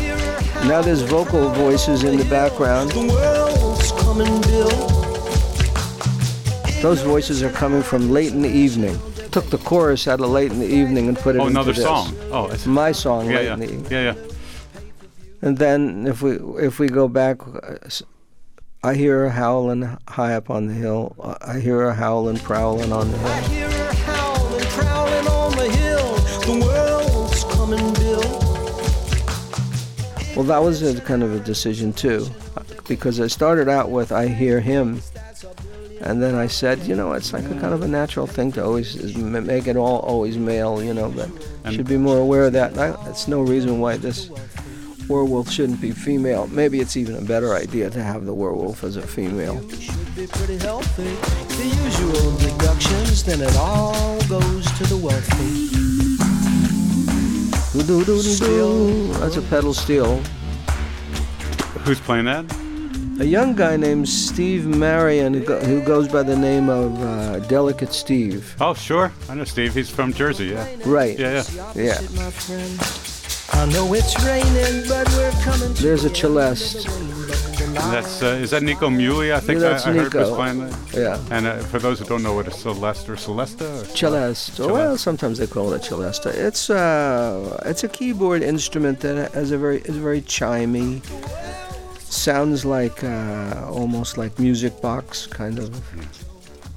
Now 0.69 0.83
there's 0.83 1.03
vocal 1.03 1.49
voices 1.49 2.05
in 2.05 2.17
the 2.17 2.27
background. 2.27 2.93
The 2.93 3.09
werewolf's 3.09 3.91
coming, 3.91 4.41
Bill. 4.43 4.71
Those 6.81 7.03
voices 7.03 7.43
are 7.43 7.51
coming 7.51 7.83
from 7.83 8.13
late 8.13 8.33
in 8.33 8.43
the 8.43 8.49
evening. 8.49 8.97
Took 9.37 9.51
the 9.51 9.59
chorus 9.59 10.09
out 10.09 10.23
of 10.23 10.31
late 10.31 10.51
in 10.51 10.61
the 10.61 10.67
evening 10.67 11.09
and 11.09 11.19
put 11.19 11.37
it 11.37 11.41
Oh, 11.41 11.47
into 11.49 11.51
another 11.61 11.75
this. 11.75 11.85
song. 11.85 12.17
Oh, 12.33 12.47
it's, 12.47 12.65
My 12.65 12.91
song, 12.91 13.29
yeah, 13.29 13.37
late 13.37 13.45
yeah, 13.45 13.53
in 13.53 13.61
the 13.61 13.67
evening. 13.71 13.87
yeah, 13.91 14.03
yeah. 14.03 14.15
And 15.43 15.59
then 15.59 16.07
if 16.07 16.23
we 16.23 16.39
if 16.59 16.79
we 16.79 16.89
go 16.89 17.07
back, 17.07 17.43
I 17.47 17.77
s- 17.85 18.03
I 18.83 18.95
hear 18.95 19.25
her 19.25 19.29
howling 19.29 19.99
high 20.09 20.33
up 20.33 20.49
on 20.49 20.69
the 20.69 20.73
hill. 20.73 21.15
Uh, 21.21 21.35
I 21.47 21.59
hear 21.61 21.81
her 21.81 21.93
howling, 21.93 22.39
prowling 22.39 22.91
on 22.95 23.11
the 23.13 23.19
I 23.19 23.41
hill. 23.41 23.51
hear 23.51 23.69
her 23.69 23.93
howling, 24.11 24.65
prowling 24.79 25.27
on 25.29 25.51
the 25.59 25.69
hill. 25.69 26.15
The 26.49 26.65
werewolf's 26.65 27.45
coming, 27.45 27.93
Bill. 27.93 28.23
Well, 30.35 30.47
that 30.47 30.63
was 30.63 30.81
a 30.83 30.99
kind 31.03 31.23
of 31.23 31.35
a 31.35 31.41
decision 31.41 31.93
too, 31.93 32.27
because 32.89 33.21
I 33.21 33.27
started 33.27 33.69
out 33.69 33.91
with 33.91 34.13
I 34.13 34.29
hear 34.29 34.61
him, 34.61 35.03
and 36.07 36.23
then 36.23 36.35
I 36.37 36.47
said, 36.47 36.79
you 36.87 36.95
know, 36.95 37.13
it's 37.15 37.33
like 37.33 37.45
a 37.45 37.55
kind 37.61 37.75
of 37.75 37.83
a 37.83 37.89
natural 37.89 38.27
thing 38.27 38.53
to 38.53 38.65
always 38.65 39.17
make 39.17 39.67
it 39.67 39.77
all 39.77 39.99
always 40.01 40.37
male, 40.39 40.83
you 40.83 40.95
know, 40.95 41.11
but 41.11 41.29
And- 41.65 41.75
should 41.75 41.89
be 41.89 41.97
more 41.97 42.19
aware 42.19 42.45
of 42.45 42.53
that. 42.53 42.73
And 42.73 42.81
I, 42.81 42.91
that's 43.05 43.27
no 43.27 43.43
reason 43.43 43.81
why 43.81 43.97
this 43.97 44.31
werewolf 45.09 45.51
shouldn't 45.51 45.81
be 45.81 45.91
female. 45.91 46.47
Maybe 46.49 46.81
it's 46.81 46.97
even 46.97 47.17
a 47.17 47.21
better 47.23 47.55
idea 47.55 47.91
to 47.91 48.03
have 48.03 48.25
the 48.25 48.35
werewolf 48.35 48.85
as 48.85 48.97
a 48.97 49.03
female. 49.03 49.61
Should 49.71 50.15
be 50.15 50.27
pretty 50.27 50.59
healthy. 50.59 51.11
The 51.59 51.67
usual 51.85 52.37
deductions, 52.39 53.25
then 53.25 53.41
it 53.41 53.57
all 53.57 54.21
goes 54.29 54.65
to 54.79 54.85
the 54.85 54.97
wealthy. 54.97 55.67
That's 59.21 59.37
a 59.37 59.43
pedal 59.43 59.75
steel. 59.75 60.17
Who's 61.85 62.01
playing 62.01 62.25
that? 62.27 62.45
A 63.19 63.25
young 63.25 63.55
guy 63.55 63.77
named 63.77 64.09
Steve 64.09 64.67
Marion, 64.67 65.33
who, 65.35 65.41
go, 65.45 65.59
who 65.61 65.81
goes 65.83 66.07
by 66.07 66.23
the 66.23 66.37
name 66.37 66.69
of 66.69 67.03
uh, 67.03 67.39
Delicate 67.41 67.93
Steve. 67.95 68.55
Oh, 68.61 68.75
sure. 68.75 69.11
I 69.31 69.35
know 69.35 69.45
Steve. 69.45 69.73
He's 69.75 69.89
from 69.89 70.13
Jersey. 70.13 70.47
Yeah. 70.49 70.69
Right. 70.85 71.19
Yeah, 71.19 71.43
yeah. 71.55 71.73
Yeah. 71.75 71.99
I 73.53 73.65
know 73.73 73.95
it's 73.95 74.23
raining, 74.23 74.87
but 74.89 75.09
we're 75.17 75.31
coming 75.43 75.73
to 75.75 75.83
There's 75.83 76.05
a 76.05 76.15
celeste. 76.15 76.87
of 76.87 76.93
the 76.93 77.01
rain, 77.01 77.27
but 77.27 77.59
the 77.59 77.65
And 77.67 77.93
that's 77.95 78.23
uh, 78.23 78.27
is 78.27 78.51
that 78.51 78.63
Nico 78.63 78.91
Muhly? 78.91 79.33
I 79.33 79.41
think 79.41 79.61
Yeah, 79.61 79.67
I, 79.67 79.71
that's 79.71 79.87
I 79.87 79.93
heard 79.95 80.13
was 80.13 80.29
Nico. 80.29 80.35
playing 80.37 80.59
that. 80.67 80.79
Yeah. 80.95 81.19
And 81.35 81.47
uh, 81.47 81.59
for 81.61 81.79
those 81.79 81.99
who 82.01 82.05
don't 82.05 82.23
know 82.23 82.35
what 82.35 82.47
a 82.49 82.51
Celeste 82.51 83.09
or 83.09 83.15
Celesta, 83.17 83.83
or 83.83 83.97
Celeste. 83.97 84.61
Oh, 84.61 84.73
well, 84.75 84.99
sometimes 84.99 85.39
they 85.39 85.47
call 85.47 85.73
it 85.73 85.81
a 85.81 85.83
celeste. 85.85 86.27
It's 86.27 86.69
uh, 86.69 87.63
it's 87.65 87.83
a 87.83 87.89
keyboard 87.89 88.43
instrument 88.43 89.01
that 89.01 89.33
has 89.33 89.53
a 89.53 89.59
very 89.59 89.79
is 89.79 89.97
very 89.97 90.21
chimey. 90.21 91.01
Sounds 92.09 92.65
like 92.65 93.05
uh, 93.05 93.67
almost 93.71 94.17
like 94.17 94.39
music 94.39 94.81
box 94.81 95.27
kind 95.27 95.59
of. 95.59 95.71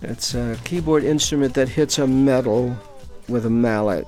It's 0.01 0.33
a 0.33 0.57
keyboard 0.63 1.03
instrument 1.03 1.53
that 1.55 1.69
hits 1.69 1.97
a 1.99 2.07
metal 2.07 2.75
with 3.27 3.45
a 3.45 3.49
mallet. 3.49 4.07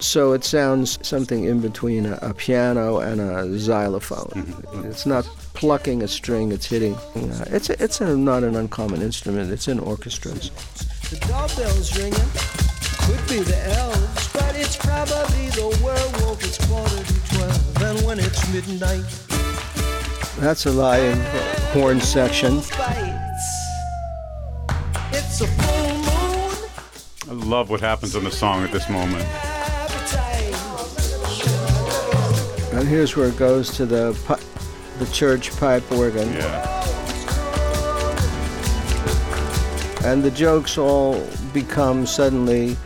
So 0.00 0.32
it 0.32 0.44
sounds 0.44 0.98
something 1.06 1.44
in 1.44 1.60
between 1.60 2.06
a, 2.06 2.18
a 2.22 2.32
piano 2.32 2.98
and 2.98 3.20
a 3.20 3.58
xylophone. 3.58 4.54
It's 4.84 5.06
not 5.06 5.24
plucking 5.54 6.02
a 6.02 6.08
string; 6.08 6.52
it's 6.52 6.66
hitting. 6.66 6.94
Uh, 6.94 7.44
it's 7.48 7.68
a, 7.68 7.82
it's 7.82 8.00
a, 8.00 8.16
not 8.16 8.44
an 8.44 8.54
uncommon 8.54 9.02
instrument. 9.02 9.50
It's 9.50 9.66
in 9.66 9.80
orchestras. 9.80 10.50
The 11.10 11.16
doorbell's 11.26 11.98
ringing. 11.98 12.30
Could 13.08 13.28
be 13.28 13.42
the 13.42 13.58
elves, 13.74 14.32
but 14.32 14.54
it's 14.54 14.76
probably 14.76 15.48
the 15.50 15.66
werewolf. 15.82 16.44
It's 16.44 16.58
quarter 16.66 17.02
to 17.02 17.34
twelve, 17.34 17.82
and 17.82 18.06
when 18.06 18.20
it's 18.20 18.52
midnight, 18.52 19.04
That's 20.40 20.66
a 20.66 20.70
live 20.70 21.18
horn 21.72 22.00
section. 22.00 22.58
It's 25.10 25.40
a 25.40 25.46
full 25.48 25.94
moon. 25.96 27.40
I 27.42 27.44
love 27.44 27.70
what 27.70 27.80
happens 27.80 28.14
in 28.14 28.22
the 28.22 28.30
song 28.30 28.62
at 28.62 28.70
this 28.70 28.88
moment. 28.88 29.24
And 32.72 32.86
here's 32.86 33.16
where 33.16 33.28
it 33.28 33.36
goes 33.36 33.76
to 33.76 33.84
the 33.84 34.16
pi- 34.26 34.38
the 35.00 35.10
church 35.12 35.50
pipe 35.58 35.90
organ. 35.90 36.32
Yeah. 36.32 36.74
And 40.04 40.22
the 40.22 40.30
jokes 40.30 40.78
all 40.78 41.20
become 41.52 42.06
suddenly 42.06 42.76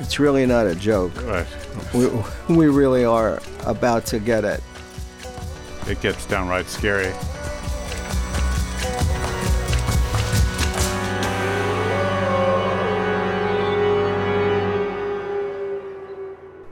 it's 0.00 0.18
really 0.18 0.46
not 0.46 0.66
a 0.66 0.74
joke. 0.74 1.12
Right. 1.22 1.46
We, 1.94 2.08
we 2.48 2.66
really 2.66 3.04
are 3.04 3.40
about 3.66 4.04
to 4.06 4.18
get 4.18 4.44
it. 4.44 4.60
It 5.88 6.00
gets 6.00 6.26
downright 6.26 6.66
scary. 6.66 7.12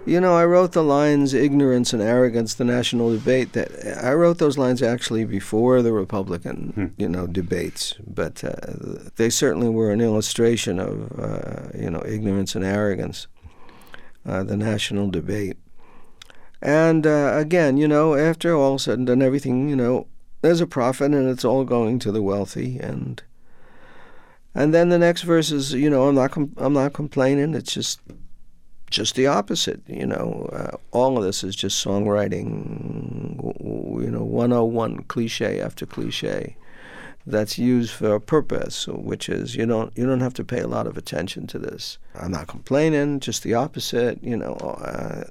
You 0.07 0.19
know, 0.21 0.35
I 0.35 0.45
wrote 0.45 0.73
the 0.73 0.83
lines 0.83 1.35
"ignorance 1.35 1.93
and 1.93 2.03
arrogance," 2.03 2.55
the 2.55 2.65
national 2.65 3.13
debate. 3.13 3.53
That 3.53 3.71
I 4.03 4.13
wrote 4.15 4.39
those 4.39 4.59
lines 4.59 4.83
actually 4.83 5.25
before 5.25 5.83
the 5.83 5.93
Republican, 5.93 6.73
Hmm. 6.75 6.87
you 7.03 7.09
know, 7.09 7.27
debates. 7.29 7.95
But 8.05 8.43
uh, 8.43 9.11
they 9.17 9.31
certainly 9.31 9.69
were 9.69 9.93
an 9.93 10.01
illustration 10.01 10.81
of, 10.81 11.13
uh, 11.17 11.69
you 11.79 11.91
know, 11.91 12.03
ignorance 12.05 12.57
and 12.57 12.65
arrogance. 12.65 13.29
Uh, 14.27 14.43
the 14.43 14.57
national 14.57 15.11
debate. 15.11 15.59
And 16.63 17.07
uh, 17.07 17.33
again, 17.35 17.77
you 17.77 17.89
know, 17.89 18.15
after 18.15 18.55
all 18.55 18.79
said 18.79 18.99
and 18.99 19.07
done, 19.07 19.23
everything, 19.23 19.69
you 19.69 19.77
know, 19.77 20.07
there's 20.43 20.61
a 20.61 20.67
profit, 20.67 21.13
and 21.13 21.29
it's 21.29 21.45
all 21.45 21.65
going 21.65 21.99
to 22.01 22.13
the 22.13 22.23
wealthy. 22.23 22.79
And 22.79 23.23
and 24.55 24.75
then 24.75 24.89
the 24.89 24.99
next 24.99 25.23
verse 25.23 25.51
is, 25.51 25.73
you 25.73 25.89
know, 25.89 26.09
I'm 26.09 26.17
not, 26.17 26.33
com- 26.33 26.55
I'm 26.57 26.73
not 26.73 26.93
complaining. 26.93 27.55
It's 27.55 27.73
just 27.73 28.01
just 28.91 29.15
the 29.15 29.27
opposite. 29.27 29.83
You 29.87 30.07
know, 30.07 30.51
uh, 30.53 30.77
all 30.91 31.17
of 31.17 31.25
this 31.25 31.45
is 31.45 31.55
just 31.57 31.85
songwriting, 31.85 33.41
you 34.03 34.11
know, 34.11 34.25
101 34.25 35.05
cliche 35.05 35.61
after 35.61 35.87
cliche 35.87 36.57
that's 37.27 37.59
used 37.59 37.93
for 37.93 38.15
a 38.15 38.21
purpose, 38.21 38.87
which 38.89 39.29
is 39.29 39.55
you 39.55 39.67
don't 39.67 39.97
you 39.97 40.07
don't 40.07 40.21
have 40.21 40.35
to 40.35 40.45
pay 40.45 40.61
a 40.61 40.67
lot 40.67 40.87
of 40.87 40.97
attention 40.97 41.47
to 41.49 41.59
this. 41.59 41.99
I'm 42.15 42.33
not 42.33 42.49
complaining, 42.49 43.21
just 43.21 43.43
the 43.43 43.55
opposite. 43.55 44.23
You 44.23 44.37
know, 44.37 44.55
uh, 44.55 45.25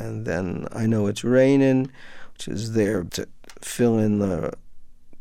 and 0.00 0.26
then 0.26 0.66
I 0.72 0.86
know 0.86 1.06
it's 1.06 1.22
raining, 1.22 1.90
which 2.32 2.48
is 2.48 2.72
there 2.72 3.04
to 3.04 3.28
fill 3.60 3.98
in 3.98 4.18
the 4.18 4.52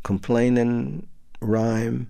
complaining 0.03 1.07
rhyme. 1.41 2.09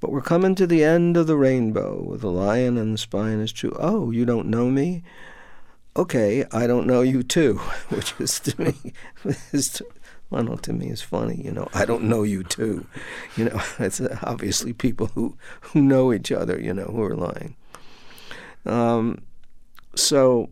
But 0.00 0.10
we're 0.12 0.20
coming 0.20 0.54
to 0.56 0.66
the 0.66 0.84
end 0.84 1.16
of 1.16 1.26
the 1.26 1.36
rainbow. 1.36 2.02
With 2.02 2.20
the 2.20 2.30
lion 2.30 2.76
and 2.76 2.94
the 2.94 2.98
spine 2.98 3.40
is 3.40 3.52
true. 3.52 3.74
Oh, 3.78 4.10
you 4.10 4.26
don't 4.26 4.48
know 4.48 4.68
me? 4.68 5.02
Okay, 5.96 6.44
I 6.50 6.66
don't 6.66 6.86
know 6.86 7.02
you 7.02 7.22
too, 7.22 7.54
which 7.88 8.14
is 8.18 8.40
to 8.40 8.60
me, 8.60 8.92
is 9.52 9.70
to, 9.74 9.86
well, 10.28 10.58
to 10.58 10.72
me 10.72 10.90
is 10.90 11.00
funny. 11.00 11.40
You 11.42 11.52
know, 11.52 11.68
I 11.72 11.84
don't 11.84 12.04
know 12.04 12.22
you 12.22 12.42
too. 12.42 12.86
You 13.36 13.46
know, 13.46 13.62
it's 13.78 14.00
obviously 14.22 14.72
people 14.72 15.06
who 15.14 15.36
who 15.60 15.80
know 15.80 16.12
each 16.12 16.30
other. 16.30 16.60
You 16.60 16.74
know, 16.74 16.84
who 16.84 17.02
are 17.02 17.16
lying. 17.16 17.56
Um, 18.66 19.22
so, 19.94 20.50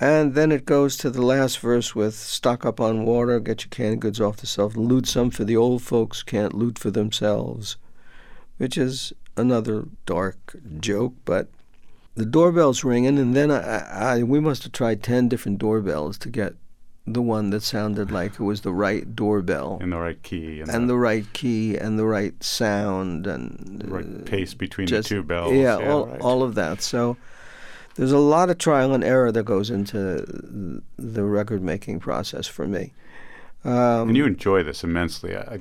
and 0.00 0.34
then 0.34 0.50
it 0.50 0.64
goes 0.64 0.96
to 0.96 1.10
the 1.10 1.22
last 1.22 1.58
verse 1.58 1.94
with 1.94 2.14
stock 2.14 2.64
up 2.64 2.80
on 2.80 3.04
water, 3.04 3.38
get 3.38 3.62
your 3.64 3.70
canned 3.70 4.00
goods 4.00 4.20
off 4.20 4.38
the 4.38 4.46
shelf, 4.46 4.76
loot 4.76 5.06
some 5.06 5.30
for 5.30 5.44
the 5.44 5.56
old 5.56 5.82
folks 5.82 6.22
can't 6.22 6.54
loot 6.54 6.78
for 6.78 6.90
themselves 6.90 7.76
which 8.60 8.76
is 8.76 9.14
another 9.38 9.86
dark 10.04 10.54
joke, 10.80 11.14
but 11.24 11.48
the 12.14 12.26
doorbell's 12.26 12.84
ringing, 12.84 13.18
and 13.18 13.34
then 13.34 13.50
I, 13.50 14.18
I, 14.18 14.22
we 14.22 14.38
must 14.38 14.64
have 14.64 14.72
tried 14.72 15.02
10 15.02 15.30
different 15.30 15.58
doorbells 15.58 16.18
to 16.18 16.28
get 16.28 16.56
the 17.06 17.22
one 17.22 17.48
that 17.50 17.62
sounded 17.62 18.10
like 18.10 18.34
it 18.34 18.40
was 18.40 18.60
the 18.60 18.72
right 18.74 19.16
doorbell 19.16 19.78
And 19.80 19.90
the 19.90 19.96
right 19.96 20.22
key 20.22 20.60
and, 20.60 20.70
and 20.70 20.90
the 20.90 20.96
right 20.98 21.24
key 21.32 21.78
and 21.78 21.98
the 21.98 22.04
right 22.04 22.34
sound 22.44 23.26
and 23.26 23.80
the 23.82 23.88
right 23.88 24.24
pace 24.26 24.52
between 24.52 24.86
just- 24.86 25.08
the 25.08 25.14
two 25.14 25.22
bells. 25.22 25.54
Yeah, 25.54 25.76
all, 25.76 26.06
right. 26.08 26.20
all 26.20 26.42
of 26.42 26.54
that. 26.56 26.82
So 26.82 27.16
there's 27.96 28.12
a 28.12 28.18
lot 28.18 28.50
of 28.50 28.58
trial 28.58 28.94
and 28.94 29.04
error 29.04 29.32
that 29.32 29.44
goes 29.44 29.70
into 29.70 30.82
the 30.96 31.24
record 31.24 31.62
making 31.62 32.00
process 32.00 32.46
for 32.46 32.66
me. 32.66 32.92
Um, 33.64 34.08
and 34.08 34.16
you 34.16 34.26
enjoy 34.26 34.62
this 34.62 34.84
immensely. 34.84 35.36
I, 35.36 35.40
I, 35.40 35.60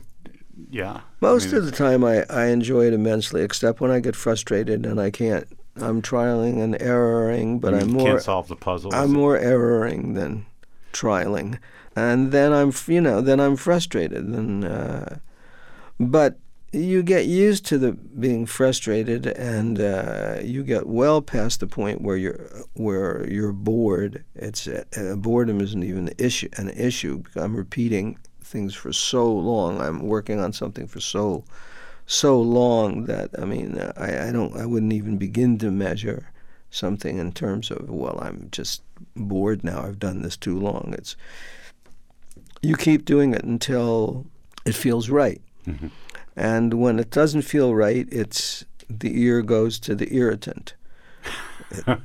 yeah. 0.70 1.02
Most 1.20 1.48
I 1.48 1.52
mean, 1.52 1.58
of 1.58 1.66
the 1.66 1.72
time, 1.72 2.04
I, 2.04 2.24
I 2.30 2.46
enjoy 2.48 2.86
it 2.86 2.94
immensely, 2.94 3.42
except 3.42 3.82
when 3.82 3.92
I 3.92 4.00
get 4.00 4.16
frustrated 4.16 4.86
and 4.86 5.00
I 5.00 5.12
can't. 5.12 5.48
I'm 5.76 6.02
trialing 6.02 6.62
and 6.62 6.82
erroring, 6.82 7.60
but 7.60 7.74
I'm 7.74 7.92
more 7.92 8.06
can't 8.06 8.22
solve 8.22 8.50
the 8.50 8.56
puzzle. 8.56 8.94
I'm 8.94 9.14
more 9.14 9.38
erroring 9.38 10.14
than 10.14 10.46
trialing, 10.92 11.58
and 11.96 12.34
then 12.34 12.52
I'm 12.52 12.74
you 12.88 13.00
know 13.00 13.22
then 13.22 13.40
I'm 13.40 13.56
frustrated. 13.56 14.26
And 14.26 14.66
uh, 14.66 15.06
but 15.98 16.38
you 16.72 17.02
get 17.02 17.26
used 17.26 17.66
to 17.68 17.78
the 17.78 17.94
being 17.94 18.46
frustrated, 18.46 19.26
and 19.26 19.80
uh, 19.80 20.40
you 20.44 20.64
get 20.64 20.88
well 20.88 21.22
past 21.22 21.60
the 21.60 21.68
point 21.68 22.02
where 22.02 22.18
you're 22.18 22.50
where 22.74 23.28
you're 23.30 23.54
bored. 23.54 24.24
It's 24.36 24.68
uh, 24.68 25.16
boredom 25.18 25.62
isn't 25.62 25.84
even 25.84 26.10
an 26.10 26.16
issue. 26.18 26.50
An 26.58 26.70
issue. 26.70 27.24
I'm 27.36 27.56
repeating 27.56 28.18
things 28.44 28.76
for 28.76 28.94
so 28.94 29.32
long. 29.32 29.82
I'm 29.82 30.02
working 30.08 30.40
on 30.40 30.54
something 30.54 30.88
for 30.88 31.00
so 31.00 31.44
so 32.10 32.42
long 32.42 33.06
that 33.06 33.30
I 33.40 33.46
mean 33.46 33.78
uh, 33.78 33.94
I, 33.96 34.30
I 34.30 34.32
don't 34.32 34.58
I 34.58 34.66
wouldn't 34.66 34.94
even 34.94 35.18
begin 35.18 35.60
to 35.60 35.70
measure 35.70 36.32
something 36.72 37.20
in 37.20 37.32
terms 37.32 37.70
of 37.70 37.88
well 37.88 38.20
I'm 38.20 38.50
just 38.52 38.82
bored 39.16 39.64
now 39.64 39.84
I've 39.84 40.00
done 40.00 40.24
this 40.24 40.36
too 40.36 40.58
long 40.58 40.96
it's 40.98 41.16
you 42.64 42.76
keep 42.76 43.06
doing 43.06 43.36
it 43.36 43.44
until 43.44 44.26
it 44.66 44.74
feels 44.74 45.12
right 45.12 45.40
and 46.40 46.74
when 46.74 47.00
it 47.00 47.12
doesn't 47.12 47.42
feel 47.44 47.76
right 47.76 48.08
it's 48.12 48.66
the 48.90 49.12
ear 49.22 49.42
goes 49.42 49.80
to 49.80 49.94
the 49.96 50.12
irritant. 50.16 50.74
It- 51.72 52.00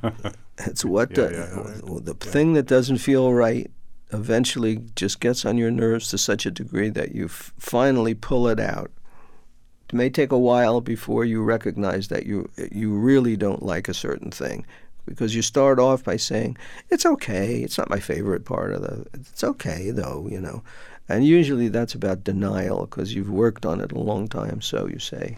it's 0.59 0.85
what 0.85 1.09
Yeah, 1.17 1.27
the, 1.27 1.81
yeah, 1.83 1.99
the 2.03 2.13
thing 2.13 2.53
that 2.53 2.67
doesn't 2.67 2.99
feel 2.99 3.33
right 3.33 3.69
eventually 4.13 4.77
just 4.95 5.19
gets 5.19 5.45
on 5.45 5.57
your 5.57 5.71
nerves 5.71 6.09
to 6.11 6.17
such 6.17 6.45
a 6.45 6.51
degree 6.51 6.89
that 6.89 7.13
you 7.15 7.25
f- 7.25 7.51
finally 7.57 8.13
pull 8.13 8.47
it 8.47 8.59
out. 8.59 8.91
It 9.89 9.95
may 9.95 10.09
take 10.09 10.31
a 10.31 10.37
while 10.37 10.79
before 10.81 11.25
you 11.25 11.41
recognize 11.43 12.07
that 12.09 12.25
you 12.25 12.49
you 12.71 12.93
really 12.93 13.35
don't 13.35 13.63
like 13.63 13.87
a 13.89 13.93
certain 13.93 14.31
thing 14.31 14.65
because 15.05 15.35
you 15.35 15.41
start 15.41 15.79
off 15.79 16.03
by 16.03 16.17
saying 16.17 16.57
it's 16.89 17.05
okay. 17.05 17.61
It's 17.63 17.77
not 17.77 17.89
my 17.89 17.99
favorite 17.99 18.45
part 18.45 18.71
of 18.73 18.81
the 18.83 19.05
it's 19.13 19.43
okay 19.43 19.91
though 19.91 20.27
you 20.29 20.39
know 20.39 20.63
and 21.07 21.25
usually 21.25 21.67
that's 21.67 21.93
about 21.93 22.23
denial 22.23 22.85
because 22.85 23.13
you've 23.13 23.29
worked 23.29 23.65
on 23.65 23.81
it 23.81 23.91
a 23.91 23.99
long 23.99 24.27
time 24.27 24.61
so 24.61 24.87
you 24.87 24.99
say 24.99 25.37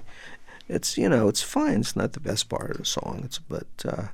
it's 0.67 0.97
you 0.97 1.07
know 1.07 1.27
it's 1.27 1.41
fine 1.41 1.79
it's 1.79 1.95
not 1.95 2.13
the 2.13 2.19
best 2.19 2.49
part 2.49 2.71
of 2.71 2.77
the 2.77 2.85
song 2.85 3.21
it's 3.23 3.39
but 3.39 3.67
uh, 3.85 4.07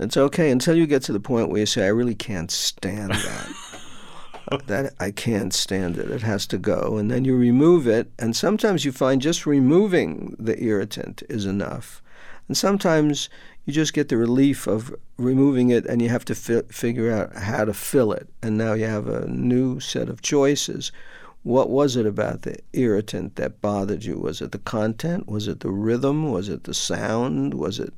it's 0.00 0.16
okay 0.16 0.50
until 0.50 0.76
you 0.76 0.86
get 0.86 1.02
to 1.02 1.12
the 1.12 1.20
point 1.20 1.48
where 1.48 1.60
you 1.60 1.66
say 1.66 1.84
i 1.84 1.88
really 1.88 2.14
can't 2.14 2.50
stand 2.50 3.12
that 3.12 3.48
that 4.66 4.94
I 4.98 5.10
can't 5.10 5.52
stand 5.52 5.98
it. 5.98 6.10
It 6.10 6.22
has 6.22 6.46
to 6.48 6.58
go. 6.58 6.96
And 6.96 7.10
then 7.10 7.24
you 7.24 7.36
remove 7.36 7.86
it. 7.86 8.10
And 8.18 8.34
sometimes 8.34 8.84
you 8.84 8.92
find 8.92 9.20
just 9.20 9.46
removing 9.46 10.36
the 10.38 10.62
irritant 10.62 11.22
is 11.28 11.44
enough. 11.44 12.02
And 12.46 12.56
sometimes 12.56 13.28
you 13.68 13.74
just 13.74 13.92
get 13.92 14.08
the 14.08 14.16
relief 14.16 14.66
of 14.66 14.94
removing 15.18 15.68
it 15.68 15.84
and 15.84 16.00
you 16.00 16.08
have 16.08 16.24
to 16.24 16.34
fi- 16.34 16.62
figure 16.70 17.12
out 17.12 17.36
how 17.36 17.66
to 17.66 17.74
fill 17.74 18.12
it. 18.12 18.26
And 18.42 18.56
now 18.56 18.72
you 18.72 18.86
have 18.86 19.06
a 19.08 19.28
new 19.28 19.78
set 19.78 20.08
of 20.08 20.22
choices. 20.22 20.90
What 21.42 21.68
was 21.68 21.94
it 21.94 22.06
about 22.06 22.42
the 22.42 22.56
irritant 22.72 23.36
that 23.36 23.60
bothered 23.60 24.06
you? 24.06 24.18
Was 24.18 24.40
it 24.40 24.52
the 24.52 24.58
content? 24.58 25.28
Was 25.28 25.48
it 25.48 25.60
the 25.60 25.70
rhythm? 25.70 26.32
Was 26.32 26.48
it 26.48 26.64
the 26.64 26.72
sound? 26.72 27.52
Was 27.52 27.78
it 27.78 27.92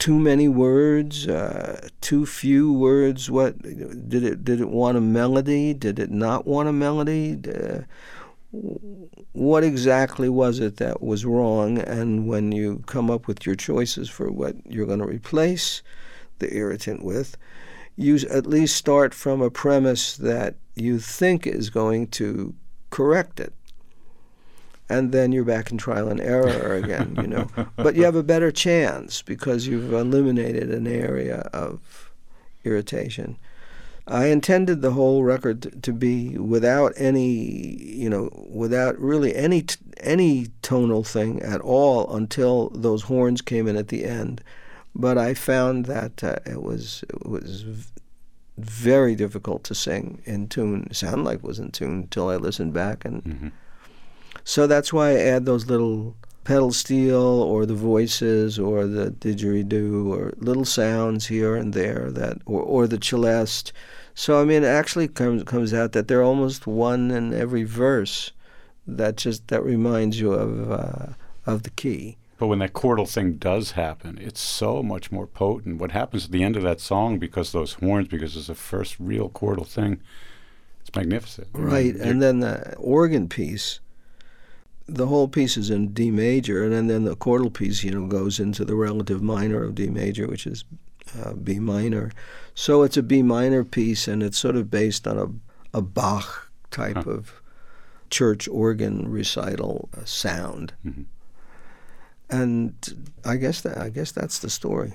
too 0.00 0.18
many 0.18 0.48
words, 0.48 1.28
uh, 1.28 1.88
too 2.00 2.26
few 2.26 2.72
words. 2.72 3.30
What 3.30 3.62
did 3.62 4.24
it? 4.24 4.44
Did 4.44 4.60
it 4.60 4.70
want 4.70 4.98
a 4.98 5.00
melody? 5.00 5.72
Did 5.72 6.00
it 6.00 6.10
not 6.10 6.48
want 6.48 6.68
a 6.68 6.72
melody? 6.72 7.38
Uh, 7.48 7.82
what 9.32 9.64
exactly 9.64 10.28
was 10.28 10.60
it 10.60 10.76
that 10.76 11.02
was 11.02 11.24
wrong? 11.24 11.78
And 11.78 12.26
when 12.26 12.52
you 12.52 12.82
come 12.86 13.10
up 13.10 13.26
with 13.26 13.46
your 13.46 13.54
choices 13.54 14.08
for 14.08 14.30
what 14.30 14.56
you're 14.66 14.86
going 14.86 14.98
to 14.98 15.06
replace 15.06 15.82
the 16.38 16.54
irritant 16.54 17.04
with, 17.04 17.36
you 17.96 18.16
at 18.30 18.46
least 18.46 18.76
start 18.76 19.14
from 19.14 19.40
a 19.40 19.50
premise 19.50 20.16
that 20.16 20.56
you 20.74 20.98
think 20.98 21.46
is 21.46 21.70
going 21.70 22.08
to 22.08 22.54
correct 22.90 23.40
it 23.40 23.54
and 24.92 25.10
then 25.10 25.32
you're 25.32 25.44
back 25.44 25.70
in 25.70 25.78
trial 25.78 26.08
and 26.08 26.20
error 26.20 26.74
again, 26.82 27.16
you 27.20 27.26
know. 27.26 27.48
but 27.76 27.96
you 27.96 28.04
have 28.04 28.14
a 28.14 28.22
better 28.22 28.52
chance 28.52 29.22
because 29.22 29.66
you've 29.66 29.92
eliminated 29.92 30.70
an 30.70 30.86
area 30.86 31.48
of 31.52 32.12
irritation. 32.64 33.38
I 34.06 34.26
intended 34.26 34.82
the 34.82 34.92
whole 34.92 35.22
record 35.22 35.82
to 35.82 35.92
be 35.92 36.36
without 36.36 36.92
any, 36.96 37.80
you 37.82 38.10
know, 38.10 38.30
without 38.50 38.98
really 38.98 39.34
any 39.34 39.62
t- 39.62 39.76
any 40.00 40.48
tonal 40.62 41.04
thing 41.04 41.40
at 41.42 41.60
all 41.60 42.12
until 42.14 42.70
those 42.70 43.02
horns 43.04 43.40
came 43.42 43.68
in 43.68 43.76
at 43.76 43.88
the 43.88 44.04
end. 44.04 44.42
But 44.94 45.18
I 45.18 45.34
found 45.34 45.86
that 45.86 46.22
uh, 46.24 46.36
it 46.44 46.62
was 46.62 47.04
it 47.08 47.26
was 47.26 47.64
very 48.58 49.14
difficult 49.14 49.64
to 49.64 49.74
sing 49.74 50.20
in 50.24 50.48
tune. 50.48 50.92
Sound 50.92 51.24
like 51.24 51.38
it 51.38 51.44
was 51.44 51.58
in 51.58 51.70
tune 51.70 51.92
until 52.02 52.28
I 52.28 52.36
listened 52.36 52.72
back 52.74 53.04
and. 53.04 53.22
Mhm. 53.22 53.52
So 54.44 54.66
that's 54.66 54.92
why 54.92 55.10
I 55.10 55.20
add 55.20 55.46
those 55.46 55.66
little 55.66 56.16
pedal 56.44 56.72
steel 56.72 57.22
or 57.22 57.66
the 57.66 57.74
voices 57.74 58.58
or 58.58 58.86
the 58.86 59.10
didgeridoo 59.10 60.08
or 60.08 60.32
little 60.38 60.64
sounds 60.64 61.26
here 61.26 61.56
and 61.56 61.72
there 61.72 62.10
that 62.10 62.38
or, 62.46 62.62
or 62.62 62.86
the 62.86 62.98
celeste. 63.02 63.72
So 64.14 64.40
I 64.40 64.44
mean, 64.44 64.64
it 64.64 64.68
actually 64.68 65.08
comes 65.08 65.44
comes 65.44 65.72
out 65.72 65.92
that 65.92 66.08
they're 66.08 66.22
almost 66.22 66.66
one 66.66 67.10
in 67.10 67.32
every 67.32 67.64
verse. 67.64 68.32
That 68.86 69.16
just 69.16 69.48
that 69.48 69.62
reminds 69.62 70.18
you 70.18 70.32
of 70.32 70.70
uh, 70.72 71.06
of 71.46 71.62
the 71.62 71.70
key. 71.70 72.16
But 72.38 72.48
when 72.48 72.58
that 72.58 72.72
chordal 72.72 73.08
thing 73.08 73.34
does 73.34 73.72
happen, 73.72 74.18
it's 74.20 74.40
so 74.40 74.82
much 74.82 75.12
more 75.12 75.28
potent. 75.28 75.78
What 75.80 75.92
happens 75.92 76.24
at 76.24 76.32
the 76.32 76.42
end 76.42 76.56
of 76.56 76.64
that 76.64 76.80
song, 76.80 77.20
because 77.20 77.52
those 77.52 77.74
horns, 77.74 78.08
because 78.08 78.36
it's 78.36 78.48
the 78.48 78.56
first 78.56 78.96
real 78.98 79.30
chordal 79.30 79.64
thing, 79.64 80.00
it's 80.80 80.92
magnificent. 80.92 81.46
Right, 81.52 81.94
and 81.94 82.20
then 82.20 82.40
the 82.40 82.74
organ 82.78 83.28
piece 83.28 83.78
the 84.94 85.06
whole 85.06 85.28
piece 85.28 85.56
is 85.56 85.70
in 85.70 85.92
D 85.92 86.10
major, 86.10 86.64
and 86.64 86.72
then, 86.72 86.86
then 86.86 87.04
the 87.04 87.16
chordal 87.16 87.52
piece, 87.52 87.82
you 87.82 87.90
know, 87.90 88.06
goes 88.06 88.38
into 88.38 88.64
the 88.64 88.74
relative 88.74 89.22
minor 89.22 89.62
of 89.64 89.74
D 89.74 89.88
major, 89.88 90.26
which 90.26 90.46
is 90.46 90.64
uh, 91.20 91.32
B 91.34 91.58
minor. 91.58 92.12
So 92.54 92.82
it's 92.82 92.96
a 92.96 93.02
B 93.02 93.22
minor 93.22 93.64
piece, 93.64 94.06
and 94.08 94.22
it's 94.22 94.38
sort 94.38 94.56
of 94.56 94.70
based 94.70 95.06
on 95.06 95.18
a, 95.18 95.78
a 95.78 95.82
Bach 95.82 96.50
type 96.70 97.04
huh. 97.04 97.10
of 97.10 97.42
church 98.10 98.46
organ 98.48 99.10
recital 99.10 99.88
uh, 99.96 100.04
sound. 100.04 100.74
Mm-hmm. 100.84 101.02
And 102.30 103.08
I 103.24 103.36
guess 103.36 103.60
that 103.62 103.78
I 103.78 103.88
guess 103.88 104.12
that's 104.12 104.38
the 104.38 104.50
story. 104.50 104.94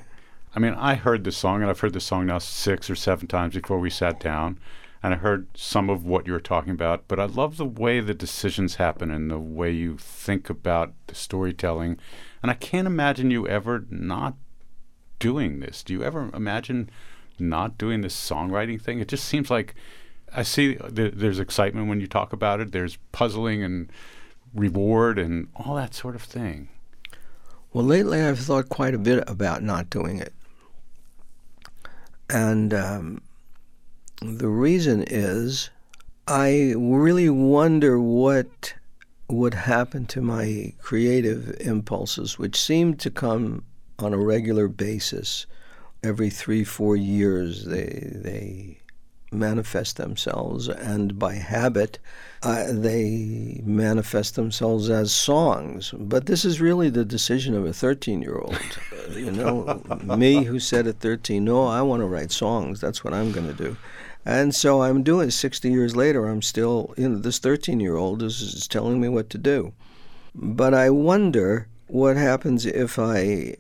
I 0.56 0.60
mean, 0.60 0.74
I 0.74 0.96
heard 0.96 1.24
the 1.24 1.32
song, 1.32 1.62
and 1.62 1.70
I've 1.70 1.80
heard 1.80 1.94
the 1.94 2.00
song 2.00 2.26
now 2.26 2.40
six 2.40 2.90
or 2.90 2.96
seven 2.96 3.28
times 3.28 3.54
before 3.54 3.80
we 3.80 3.90
sat 3.90 4.20
down 4.20 4.60
and 5.04 5.14
I 5.14 5.18
heard 5.18 5.48
some 5.56 5.90
of 5.90 6.06
what 6.06 6.28
you 6.28 6.34
were 6.34 6.40
talking 6.40 6.72
about, 6.72 7.08
but 7.08 7.20
I 7.20 7.26
love 7.26 7.58
the 7.58 7.66
way 7.66 8.00
the 8.00 8.14
decisions 8.14 8.76
happen 8.76 9.12
and 9.12 9.30
the 9.30 9.40
way 9.40 9.72
you 9.72 9.98
think 9.98 10.50
about 10.50 10.94
the 11.08 11.16
storytelling. 11.16 12.00
And 12.42 12.50
I 12.52 12.56
can't 12.56 12.88
imagine 12.88 13.32
you 13.32 13.48
ever 13.48 13.86
not 13.90 14.36
doing 15.20 15.60
this. 15.60 15.84
Do 15.84 15.94
you 15.94 16.04
ever 16.04 16.30
imagine 16.34 16.90
not 17.40 17.78
doing 17.78 18.02
this 18.02 18.16
songwriting 18.16 18.82
thing? 18.82 19.00
It 19.00 19.08
just 19.08 19.26
seems 19.26 19.52
like 19.52 19.76
I 20.34 20.44
see 20.44 20.76
th- 20.76 21.14
there's 21.16 21.40
excitement 21.40 21.88
when 21.88 22.02
you 22.02 22.08
talk 22.08 22.34
about 22.34 22.60
it, 22.60 22.72
there's 22.72 22.98
puzzling 23.12 23.64
and 23.64 23.92
reward 24.54 25.20
and 25.20 25.48
all 25.56 25.76
that 25.76 25.94
sort 25.94 26.16
of 26.16 26.24
thing. 26.24 26.70
Well, 27.72 27.86
lately 27.86 28.22
I've 28.22 28.40
thought 28.40 28.70
quite 28.70 28.96
a 28.96 29.00
bit 29.00 29.24
about 29.28 29.62
not 29.62 29.90
doing 29.90 30.20
it. 30.20 30.34
And 32.30 32.74
um, 32.74 33.22
the 34.22 34.50
reason 34.50 35.04
is 35.08 35.70
I 36.28 36.74
really 36.76 37.30
wonder 37.30 38.00
what 38.00 38.74
would 39.30 39.54
happen 39.54 40.06
to 40.08 40.22
my 40.22 40.74
creative 40.80 41.56
impulses, 41.60 42.40
which 42.40 42.60
seem 42.60 42.96
to 42.96 43.12
come 43.12 43.64
on 44.00 44.14
a 44.14 44.18
regular 44.18 44.68
basis. 44.68 45.46
Every 46.04 46.30
three, 46.30 46.64
four 46.64 46.96
years, 46.96 47.66
they, 47.66 48.12
they 48.14 48.78
manifest 49.32 49.98
themselves, 49.98 50.70
and 50.70 51.20
by 51.20 51.34
habit, 51.34 52.00
uh, 52.44 52.66
they 52.72 53.62
manifest 53.66 54.36
themselves 54.36 54.90
as 54.90 55.12
songs. 55.12 55.94
But 55.98 56.28
this 56.28 56.46
is 56.46 56.62
really 56.62 56.90
the 56.90 57.04
decision 57.04 57.56
of 57.56 57.66
a 57.66 57.74
13 57.74 58.22
year 58.22 58.38
old. 58.38 58.58
you 59.12 59.32
know, 59.32 59.82
me 60.18 60.44
who 60.44 60.60
said 60.60 60.88
at 60.88 61.00
13, 61.00 61.44
no, 61.44 61.66
I 61.66 61.82
want 61.82 62.02
to 62.02 62.06
write 62.06 62.32
songs. 62.32 62.80
That's 62.80 63.04
what 63.04 63.14
I'm 63.14 63.32
going 63.32 63.48
to 63.48 63.64
do. 63.64 63.76
And 64.28 64.54
so 64.54 64.82
I'm 64.82 65.04
doing 65.04 65.32
60 65.32 65.72
years 65.72 65.96
later, 65.96 66.28
I'm 66.28 66.42
still, 66.42 66.94
you 66.98 67.08
know, 67.08 67.18
this 67.18 67.40
13 67.40 67.80
year 67.80 67.96
old 67.96 68.22
is, 68.22 68.42
is 68.42 68.68
telling 68.68 69.00
me 69.00 69.08
what 69.08 69.30
to 69.30 69.38
do. 69.38 69.72
But 70.36 70.74
I 70.74 70.90
wonder 70.90 71.70
what 71.88 72.18
happens 72.18 72.66
if 72.66 73.00
I 73.00 73.56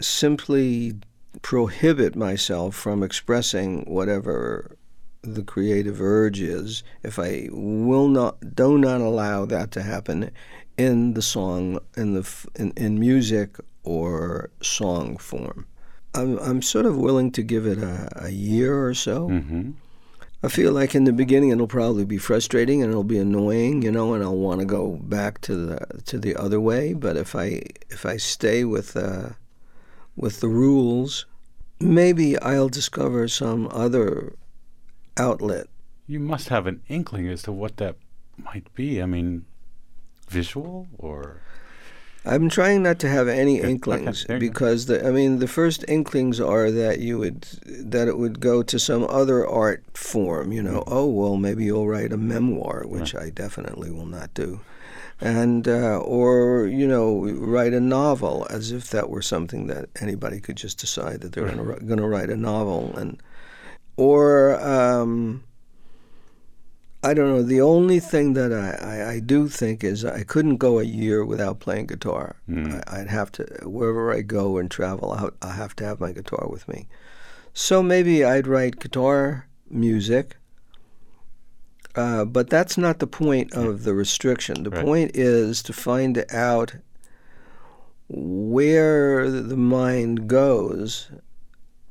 simply 0.00 0.94
prohibit 1.42 2.14
myself 2.14 2.76
from 2.76 3.02
expressing 3.02 3.82
whatever 3.86 4.76
the 5.22 5.42
creative 5.42 6.00
urge 6.00 6.40
is 6.40 6.84
if 7.02 7.18
I 7.18 7.48
will 7.50 8.06
not 8.06 8.54
do 8.54 8.78
not 8.78 9.00
allow 9.00 9.46
that 9.46 9.72
to 9.72 9.82
happen 9.82 10.30
in 10.76 11.14
the 11.14 11.22
song 11.22 11.80
in 11.96 12.14
the 12.14 12.46
in, 12.54 12.72
in 12.76 13.00
music 13.00 13.56
or 13.82 14.50
song 14.60 15.16
form. 15.16 15.66
I'm, 16.14 16.38
I'm 16.38 16.62
sort 16.62 16.86
of 16.86 16.96
willing 16.96 17.32
to 17.32 17.42
give 17.42 17.66
it 17.66 17.78
a, 17.78 18.08
a 18.26 18.30
year 18.30 18.86
or 18.86 18.94
so. 18.94 19.28
Mm-hmm. 19.28 19.72
I 20.44 20.48
feel 20.48 20.72
like 20.72 20.94
in 20.94 21.04
the 21.04 21.12
beginning 21.12 21.50
it'll 21.50 21.66
probably 21.66 22.04
be 22.04 22.18
frustrating 22.18 22.82
and 22.82 22.90
it'll 22.90 23.02
be 23.02 23.18
annoying, 23.18 23.80
you 23.80 23.90
know, 23.90 24.12
and 24.12 24.22
I'll 24.22 24.36
want 24.36 24.60
to 24.60 24.66
go 24.66 24.98
back 25.02 25.40
to 25.42 25.56
the 25.56 26.02
to 26.04 26.18
the 26.18 26.36
other 26.36 26.60
way. 26.60 26.92
But 26.92 27.16
if 27.16 27.34
I 27.34 27.62
if 27.88 28.04
I 28.04 28.18
stay 28.18 28.62
with 28.62 28.94
uh, 28.94 29.30
with 30.16 30.40
the 30.40 30.48
rules, 30.48 31.24
maybe 31.80 32.38
I'll 32.40 32.68
discover 32.68 33.26
some 33.26 33.68
other 33.72 34.34
outlet. 35.16 35.66
You 36.06 36.20
must 36.20 36.50
have 36.50 36.66
an 36.66 36.82
inkling 36.88 37.26
as 37.26 37.42
to 37.44 37.52
what 37.52 37.78
that 37.78 37.96
might 38.36 38.72
be. 38.74 39.00
I 39.00 39.06
mean, 39.06 39.46
visual 40.28 40.88
or 40.98 41.40
I'm 42.26 42.48
trying 42.48 42.82
not 42.82 42.98
to 43.00 43.08
have 43.08 43.28
any 43.28 43.60
inklings 43.60 44.24
okay, 44.24 44.38
because 44.38 44.86
the, 44.86 45.06
I 45.06 45.10
mean 45.10 45.40
the 45.40 45.48
first 45.48 45.84
inklings 45.88 46.40
are 46.40 46.70
that 46.70 47.00
you 47.00 47.18
would 47.18 47.42
that 47.66 48.08
it 48.08 48.16
would 48.16 48.40
go 48.40 48.62
to 48.62 48.78
some 48.78 49.04
other 49.04 49.46
art 49.46 49.84
form. 49.94 50.50
You 50.50 50.62
know, 50.62 50.80
mm-hmm. 50.80 50.94
oh 50.94 51.06
well, 51.06 51.36
maybe 51.36 51.64
you'll 51.64 51.88
write 51.88 52.12
a 52.12 52.16
memoir, 52.16 52.84
which 52.86 53.12
right. 53.12 53.24
I 53.24 53.30
definitely 53.30 53.90
will 53.90 54.06
not 54.06 54.32
do, 54.32 54.60
and 55.20 55.68
uh, 55.68 55.98
or 55.98 56.66
you 56.66 56.88
know 56.88 57.26
write 57.26 57.74
a 57.74 57.80
novel 57.80 58.46
as 58.48 58.72
if 58.72 58.88
that 58.90 59.10
were 59.10 59.22
something 59.22 59.66
that 59.66 59.90
anybody 60.00 60.40
could 60.40 60.56
just 60.56 60.78
decide 60.78 61.20
that 61.20 61.32
they're 61.32 61.44
right. 61.44 61.86
going 61.86 62.00
to 62.00 62.08
write 62.08 62.30
a 62.30 62.36
novel 62.36 62.96
and 62.96 63.22
or. 63.96 64.58
Um, 64.60 65.44
I 67.04 67.12
don't 67.12 67.28
know. 67.28 67.42
The 67.42 67.60
only 67.60 68.00
thing 68.00 68.32
that 68.32 68.50
I, 68.50 68.70
I, 68.70 69.10
I, 69.12 69.20
do 69.20 69.46
think 69.48 69.84
is 69.84 70.06
I 70.06 70.22
couldn't 70.22 70.56
go 70.56 70.78
a 70.78 70.84
year 70.84 71.22
without 71.22 71.60
playing 71.60 71.86
guitar. 71.86 72.36
Mm. 72.48 72.82
I, 72.86 73.00
would 73.00 73.08
have 73.08 73.30
to, 73.32 73.44
wherever 73.64 74.10
I 74.10 74.22
go 74.22 74.56
and 74.56 74.70
travel, 74.70 75.12
I, 75.12 75.46
I 75.46 75.52
have 75.52 75.76
to 75.76 75.84
have 75.84 76.00
my 76.00 76.12
guitar 76.12 76.48
with 76.48 76.66
me. 76.66 76.88
So 77.52 77.82
maybe 77.82 78.24
I'd 78.24 78.46
write 78.46 78.80
guitar 78.80 79.46
music, 79.68 80.36
uh, 81.94 82.24
but 82.24 82.48
that's 82.48 82.78
not 82.78 83.00
the 83.00 83.06
point 83.06 83.52
of 83.52 83.84
the 83.84 83.92
restriction. 83.92 84.62
The 84.62 84.70
right. 84.70 84.84
point 84.84 85.10
is 85.14 85.62
to 85.64 85.74
find 85.74 86.24
out 86.32 86.74
where 88.08 89.30
the 89.30 89.56
mind 89.56 90.26
goes 90.26 91.10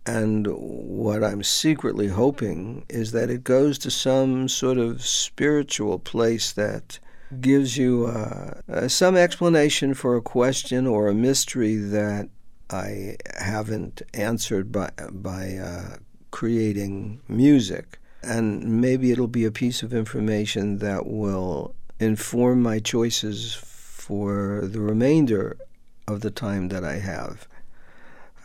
and 0.05 0.47
what 0.47 1.23
I'm 1.23 1.43
secretly 1.43 2.07
hoping 2.07 2.85
is 2.89 3.13
that 3.13 3.29
it 3.29 3.43
goes 3.43 3.77
to 3.79 3.91
some 3.91 4.49
sort 4.49 4.77
of 4.77 5.05
spiritual 5.05 5.99
place 5.99 6.51
that 6.53 6.99
gives 7.39 7.77
you 7.77 8.07
uh, 8.07 8.59
uh, 8.69 8.87
some 8.87 9.15
explanation 9.15 9.93
for 9.93 10.15
a 10.15 10.21
question 10.21 10.85
or 10.85 11.07
a 11.07 11.13
mystery 11.13 11.75
that 11.75 12.29
I 12.69 13.15
haven't 13.37 14.01
answered 14.13 14.71
by, 14.71 14.91
by 15.11 15.55
uh, 15.55 15.97
creating 16.31 17.21
music. 17.27 17.99
And 18.21 18.81
maybe 18.81 19.11
it'll 19.11 19.27
be 19.27 19.45
a 19.45 19.51
piece 19.51 19.83
of 19.83 19.93
information 19.93 20.79
that 20.79 21.05
will 21.05 21.75
inform 21.99 22.61
my 22.61 22.79
choices 22.79 23.53
for 23.55 24.61
the 24.63 24.79
remainder 24.81 25.57
of 26.07 26.21
the 26.21 26.31
time 26.31 26.67
that 26.69 26.83
I 26.83 26.99
have 26.99 27.47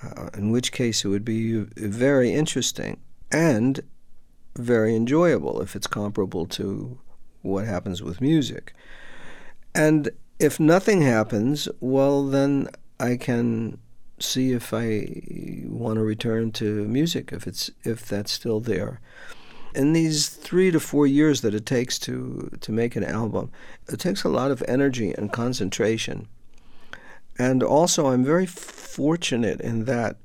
uh, 0.02 0.30
in 0.34 0.50
which 0.50 0.72
case 0.72 1.04
it 1.04 1.08
would 1.08 1.24
be 1.24 1.64
very 1.76 2.32
interesting 2.32 3.00
and 3.30 3.80
very 4.56 4.94
enjoyable 4.94 5.61
if 5.61 5.76
it's 5.76 5.87
comparable 5.87 6.46
to 6.46 6.98
what 7.42 7.66
happens 7.66 8.02
with 8.02 8.20
music. 8.20 8.74
And 9.74 10.11
if 10.38 10.58
nothing 10.61 11.02
happens, 11.02 11.68
well, 11.80 12.26
then 12.26 12.68
I 13.00 13.16
can 13.16 13.78
see 14.18 14.52
if 14.52 14.74
I 14.74 15.62
want 15.66 15.96
to 15.96 16.02
return 16.02 16.50
to 16.52 16.87
music 16.88 17.32
if 17.32 17.46
it's 17.46 17.70
if 17.84 18.06
that's 18.06 18.32
still 18.32 18.61
there. 18.61 19.00
In 19.74 19.92
these 19.92 20.28
three 20.28 20.70
to 20.70 20.80
four 20.80 21.06
years 21.06 21.42
that 21.42 21.54
it 21.54 21.66
takes 21.66 21.98
to 22.00 22.50
to 22.61 22.72
make 22.72 22.96
an 22.96 23.04
album, 23.04 23.51
it 23.88 24.01
takes 24.01 24.24
a 24.24 24.28
lot 24.28 24.51
of 24.51 24.62
energy 24.66 25.12
and 25.12 25.32
concentration. 25.32 26.28
And 27.39 27.62
also, 27.62 28.07
I'm 28.09 28.24
very 28.24 28.47
fortunate 28.47 29.61
in 29.61 29.84
that 29.84 30.16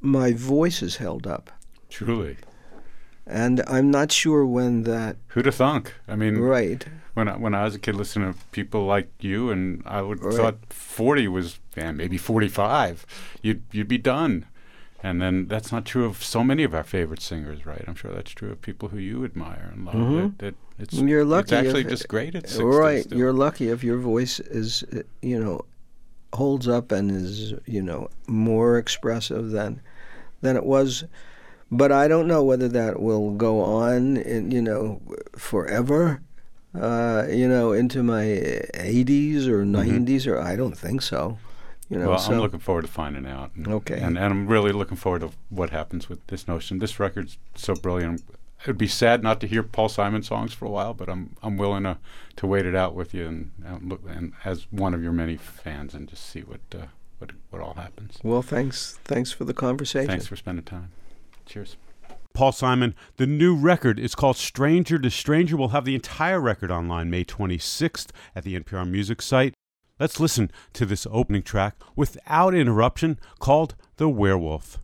my 0.00 0.32
voice 0.32 0.82
is 0.82 0.96
held 0.96 1.26
up. 1.26 1.50
Truly. 1.90 2.36
And 3.26 3.62
I'm 3.68 3.90
not 3.90 4.10
sure 4.10 4.44
when 4.44 4.82
that. 4.84 5.16
Who'd 5.28 5.46
have 5.46 5.54
thunk? 5.54 5.94
I 6.08 6.16
mean, 6.16 6.38
right. 6.38 6.84
When 7.14 7.28
I, 7.28 7.36
when 7.36 7.54
I 7.54 7.64
was 7.64 7.74
a 7.74 7.78
kid, 7.78 7.94
listening 7.94 8.32
to 8.32 8.38
people 8.52 8.86
like 8.86 9.10
you, 9.20 9.50
and 9.50 9.82
I 9.86 10.00
would 10.02 10.22
right. 10.24 10.34
thought 10.34 10.56
40 10.70 11.28
was, 11.28 11.60
man, 11.76 11.96
maybe 11.96 12.16
45. 12.16 13.04
You'd 13.42 13.62
you'd 13.70 13.88
be 13.88 13.98
done. 13.98 14.46
And 15.04 15.20
then 15.20 15.46
that's 15.48 15.72
not 15.72 15.84
true 15.84 16.04
of 16.04 16.22
so 16.22 16.44
many 16.44 16.62
of 16.62 16.74
our 16.74 16.84
favorite 16.84 17.20
singers, 17.20 17.66
right? 17.66 17.84
I'm 17.88 17.96
sure 17.96 18.12
that's 18.12 18.30
true 18.30 18.52
of 18.52 18.62
people 18.62 18.88
who 18.90 18.98
you 18.98 19.24
admire 19.24 19.70
and 19.72 19.84
love. 19.84 19.94
Mhm. 19.96 20.34
It, 20.40 20.44
it, 20.46 20.54
it's, 20.78 20.94
You're 20.94 21.24
lucky 21.24 21.42
It's 21.42 21.52
actually 21.52 21.80
if- 21.82 21.88
just 21.88 22.06
great 22.08 22.34
at 22.36 22.48
60 22.48 22.64
right. 22.64 23.02
still. 23.04 23.18
You're 23.18 23.32
lucky 23.32 23.68
if 23.68 23.82
your 23.82 23.98
voice 23.98 24.38
is, 24.38 24.84
you 25.20 25.42
know, 25.42 25.64
holds 26.32 26.68
up 26.68 26.92
and 26.92 27.10
is, 27.10 27.54
you 27.66 27.82
know, 27.82 28.08
more 28.26 28.78
expressive 28.78 29.50
than 29.50 29.80
than 30.40 30.56
it 30.56 30.64
was. 30.64 31.04
But 31.70 31.90
I 31.90 32.06
don't 32.06 32.26
know 32.26 32.42
whether 32.44 32.68
that 32.68 33.00
will 33.00 33.30
go 33.30 33.60
on, 33.62 34.18
in, 34.18 34.50
you 34.50 34.60
know, 34.60 35.00
forever. 35.36 36.20
Uh, 36.74 37.26
you 37.28 37.46
know, 37.46 37.72
into 37.72 38.02
my 38.02 38.22
80s 38.22 39.46
or 39.46 39.62
90s, 39.62 40.26
or 40.26 40.38
I 40.38 40.56
don't 40.56 40.76
think 40.76 41.02
so. 41.02 41.38
You 41.90 41.98
know, 41.98 42.08
well, 42.08 42.18
so 42.18 42.32
I'm 42.32 42.40
looking 42.40 42.60
forward 42.60 42.86
to 42.86 42.90
finding 42.90 43.26
out. 43.26 43.50
And, 43.54 43.68
Okay. 43.68 43.98
And, 43.98 44.16
and 44.16 44.24
I'm 44.24 44.46
really 44.46 44.72
looking 44.72 44.96
forward 44.96 45.20
to 45.20 45.32
what 45.50 45.68
happens 45.68 46.08
with 46.08 46.26
this 46.28 46.48
notion. 46.48 46.78
This 46.78 46.98
record's 46.98 47.36
so 47.54 47.74
brilliant. 47.74 48.22
It'd 48.62 48.78
be 48.78 48.88
sad 48.88 49.22
not 49.22 49.40
to 49.40 49.46
hear 49.46 49.62
Paul 49.62 49.88
Simon 49.88 50.22
songs 50.22 50.52
for 50.52 50.66
a 50.66 50.70
while, 50.70 50.94
but 50.94 51.08
I'm 51.08 51.36
I'm 51.42 51.56
willing 51.56 51.82
to, 51.82 51.98
to 52.36 52.46
wait 52.46 52.66
it 52.66 52.74
out 52.74 52.94
with 52.94 53.12
you 53.12 53.26
and, 53.26 53.50
and 53.64 53.88
look 53.88 54.02
and 54.08 54.32
as 54.44 54.66
one 54.70 54.94
of 54.94 55.02
your 55.02 55.12
many 55.12 55.36
fans 55.36 55.94
and 55.94 56.08
just 56.08 56.24
see 56.24 56.40
what 56.40 56.60
uh, 56.74 56.86
what 57.18 57.30
what 57.50 57.62
all 57.62 57.74
happens. 57.74 58.18
well, 58.22 58.42
thanks, 58.42 58.98
thanks 59.04 59.32
for 59.32 59.44
the 59.44 59.54
conversation. 59.54 60.08
Thanks 60.08 60.26
for 60.26 60.36
spending 60.36 60.64
time. 60.64 60.90
Cheers. 61.46 61.76
Paul 62.34 62.52
Simon, 62.52 62.94
the 63.16 63.26
new 63.26 63.54
record 63.54 63.98
is 63.98 64.14
called 64.14 64.36
Stranger 64.36 64.98
to 64.98 65.10
Stranger. 65.10 65.56
We'll 65.56 65.68
have 65.68 65.84
the 65.84 65.94
entire 65.94 66.40
record 66.40 66.70
online 66.70 67.10
May 67.10 67.24
26th 67.24 68.08
at 68.34 68.44
the 68.44 68.58
NPR 68.58 68.88
Music 68.88 69.20
site. 69.20 69.54
Let's 70.00 70.18
listen 70.18 70.50
to 70.72 70.86
this 70.86 71.06
opening 71.10 71.42
track 71.42 71.76
without 71.94 72.54
interruption 72.54 73.18
called 73.38 73.74
The 73.96 74.08
Werewolf. 74.08 74.80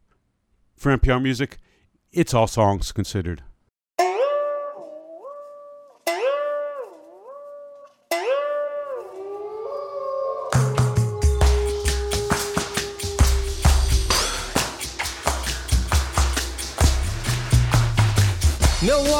For 0.77 0.97
NPR 0.97 1.23
Music, 1.23 1.57
it's 2.13 2.35
all 2.35 2.47
songs 2.47 2.93
considered. 2.93 3.43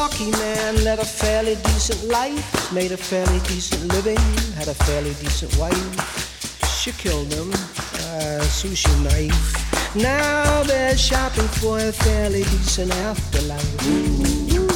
Milwaukee 0.09 0.39
man 0.39 0.85
led 0.85 0.99
a 1.01 1.05
fairly 1.05 1.57
decent 1.57 2.09
life, 2.09 2.73
made 2.73 2.93
a 2.93 2.97
fairly 2.97 3.41
decent 3.41 3.93
living, 3.93 4.19
had 4.57 4.69
a 4.69 4.75
fairly 4.75 5.13
decent 5.15 5.55
wife. 5.59 6.81
She 6.81 6.93
killed 6.93 7.33
him, 7.33 7.51
a 7.51 8.41
sushi 8.41 8.95
knife. 9.05 9.95
Now 9.95 10.63
they're 10.63 10.97
shopping 10.97 11.49
for 11.61 11.79
a 11.79 11.93
fairly 11.93 12.43
decent 12.45 12.91
afterlife. 12.95 14.68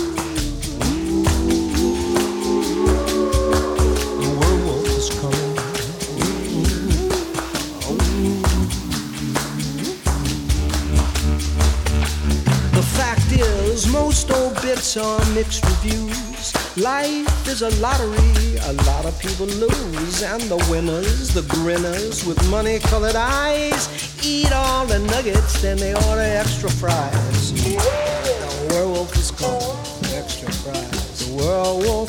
Are 14.97 15.25
mixed 15.35 15.65
reviews. 15.65 16.53
Life 16.77 17.49
is 17.49 17.63
a 17.63 17.71
lottery, 17.81 18.57
a 18.63 18.73
lot 18.85 19.07
of 19.07 19.19
people 19.19 19.47
lose. 19.47 20.23
And 20.23 20.43
the 20.43 20.57
winners, 20.71 21.33
the 21.33 21.43
grinners 21.43 22.25
with 22.27 22.39
money 22.51 22.79
colored 22.79 23.17
eyes, 23.17 23.89
eat 24.25 24.53
all 24.53 24.85
the 24.87 24.99
nuggets, 24.99 25.63
then 25.63 25.77
they 25.77 25.95
order 25.95 26.21
extra 26.21 26.71
fries. 26.71 27.53
The 27.53 28.69
werewolf 28.71 29.15
is 29.17 29.31
coming, 29.31 30.17
extra 30.17 30.51
fries. 30.51 31.29
The 31.29 31.37
werewolf 31.37 32.02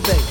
debate. 0.00 0.26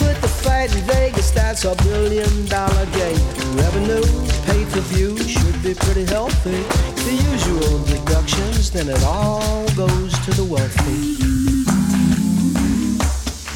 Put 0.00 0.16
the 0.22 0.28
fight 0.28 0.74
in 0.74 0.82
Vegas, 0.84 1.30
that's 1.30 1.64
a 1.66 1.74
billion 1.84 2.46
dollar 2.46 2.86
game. 2.96 3.20
Revenue, 3.54 4.00
pay 4.48 4.64
per 4.72 4.80
view, 4.92 5.18
should 5.18 5.62
be 5.62 5.74
pretty 5.74 6.06
healthy. 6.06 6.62
The 7.04 7.14
usual 7.32 7.84
deductions, 7.84 8.70
then 8.70 8.88
it 8.88 9.02
all 9.04 9.68
goes 9.74 10.12
to 10.24 10.30
the 10.30 10.44
wealthy. 10.44 11.14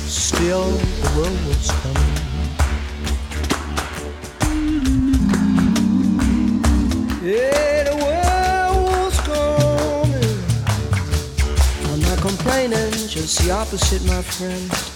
Still, 0.06 0.70
the 1.02 1.10
werewolf's 1.16 1.70
coming. 1.80 2.16
Yeah, 7.24 7.84
the 7.88 7.96
werewolf's 8.04 9.20
coming. 9.30 10.38
I'm 11.92 12.00
not 12.02 12.18
complaining, 12.18 12.92
just 13.08 13.38
the 13.40 13.52
opposite, 13.52 14.04
my 14.04 14.20
friend. 14.20 14.89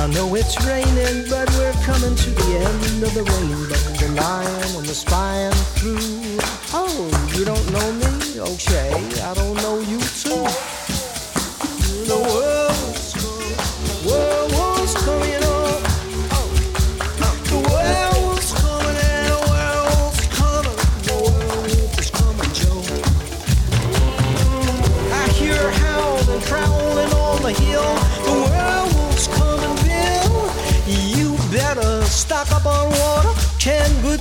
I 0.00 0.06
know 0.06 0.34
it's 0.34 0.56
raining, 0.64 1.28
but 1.28 1.46
we're 1.58 1.74
coming 1.84 2.16
to 2.16 2.30
the 2.30 2.56
end 2.56 3.02
of 3.02 3.12
the 3.12 3.22
rainbow. 3.22 3.76
The 3.98 4.08
lion 4.18 4.76
and 4.76 4.86
the 4.86 4.94
spy 4.94 5.34
and 5.34 5.52
the 5.52 5.78
crew. 5.78 6.38
Oh, 6.72 7.28
you 7.36 7.44
don't 7.44 7.70
know 7.70 7.92
me? 7.92 8.40
Okay, 8.40 8.94
I 9.20 9.34
don't 9.34 9.56
know 9.56 9.78
you 9.80 10.00
too. 10.00 10.69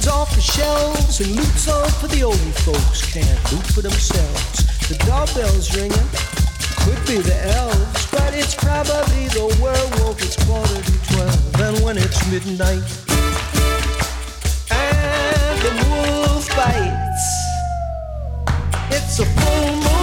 Off 0.10 0.36
the 0.36 0.41
shelves, 0.41 1.20
and 1.22 1.36
loot 1.36 1.55
some 1.55 1.89
for 1.99 2.07
the 2.07 2.24
old 2.24 2.38
folks. 2.66 3.01
Can't 3.14 3.51
loot 3.51 3.66
for 3.68 3.82
themselves. 3.82 4.66
The 4.89 4.95
doorbell's 5.05 5.76
ringing. 5.76 6.10
Could 6.84 7.01
be 7.05 7.22
the 7.22 7.38
elves, 7.55 8.07
but 8.12 8.34
it's 8.34 8.55
probably 8.55 9.28
the 9.30 9.45
werewolf. 9.62 10.22
It's 10.22 10.36
quarter 10.45 10.82
to 10.82 11.14
twelve, 11.14 11.62
and 11.62 11.84
when 11.84 11.97
it's 11.97 12.20
midnight, 12.32 12.88
and 14.72 15.60
the 15.62 15.74
wolf 15.86 16.47
bites, 16.55 17.26
it's 18.91 19.20
a 19.20 19.26
full 19.26 19.76
moon. 19.76 19.98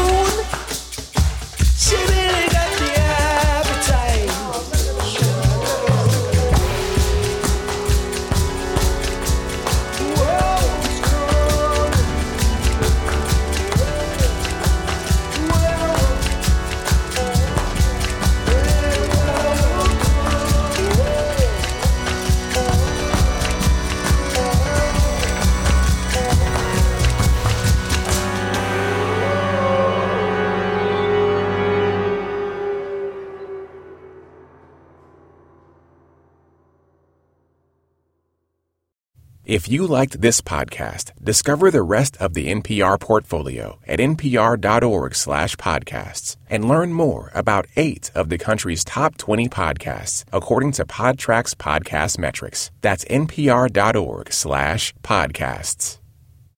If 39.46 39.68
you 39.68 39.86
liked 39.86 40.20
this 40.20 40.40
podcast, 40.40 41.12
discover 41.22 41.70
the 41.70 41.84
rest 41.84 42.16
of 42.16 42.34
the 42.34 42.48
NPR 42.52 42.98
portfolio 42.98 43.78
at 43.86 44.00
npr.org 44.00 45.14
slash 45.14 45.54
podcasts 45.54 46.36
and 46.50 46.66
learn 46.68 46.92
more 46.92 47.30
about 47.32 47.68
eight 47.76 48.10
of 48.12 48.28
the 48.28 48.38
country's 48.38 48.82
top 48.82 49.16
20 49.18 49.48
podcasts 49.48 50.24
according 50.32 50.72
to 50.72 50.84
Podtrac's 50.84 51.54
podcast 51.54 52.18
metrics. 52.18 52.72
That's 52.80 53.04
npr.org 53.04 54.32
slash 54.32 54.92
podcasts. 55.04 55.98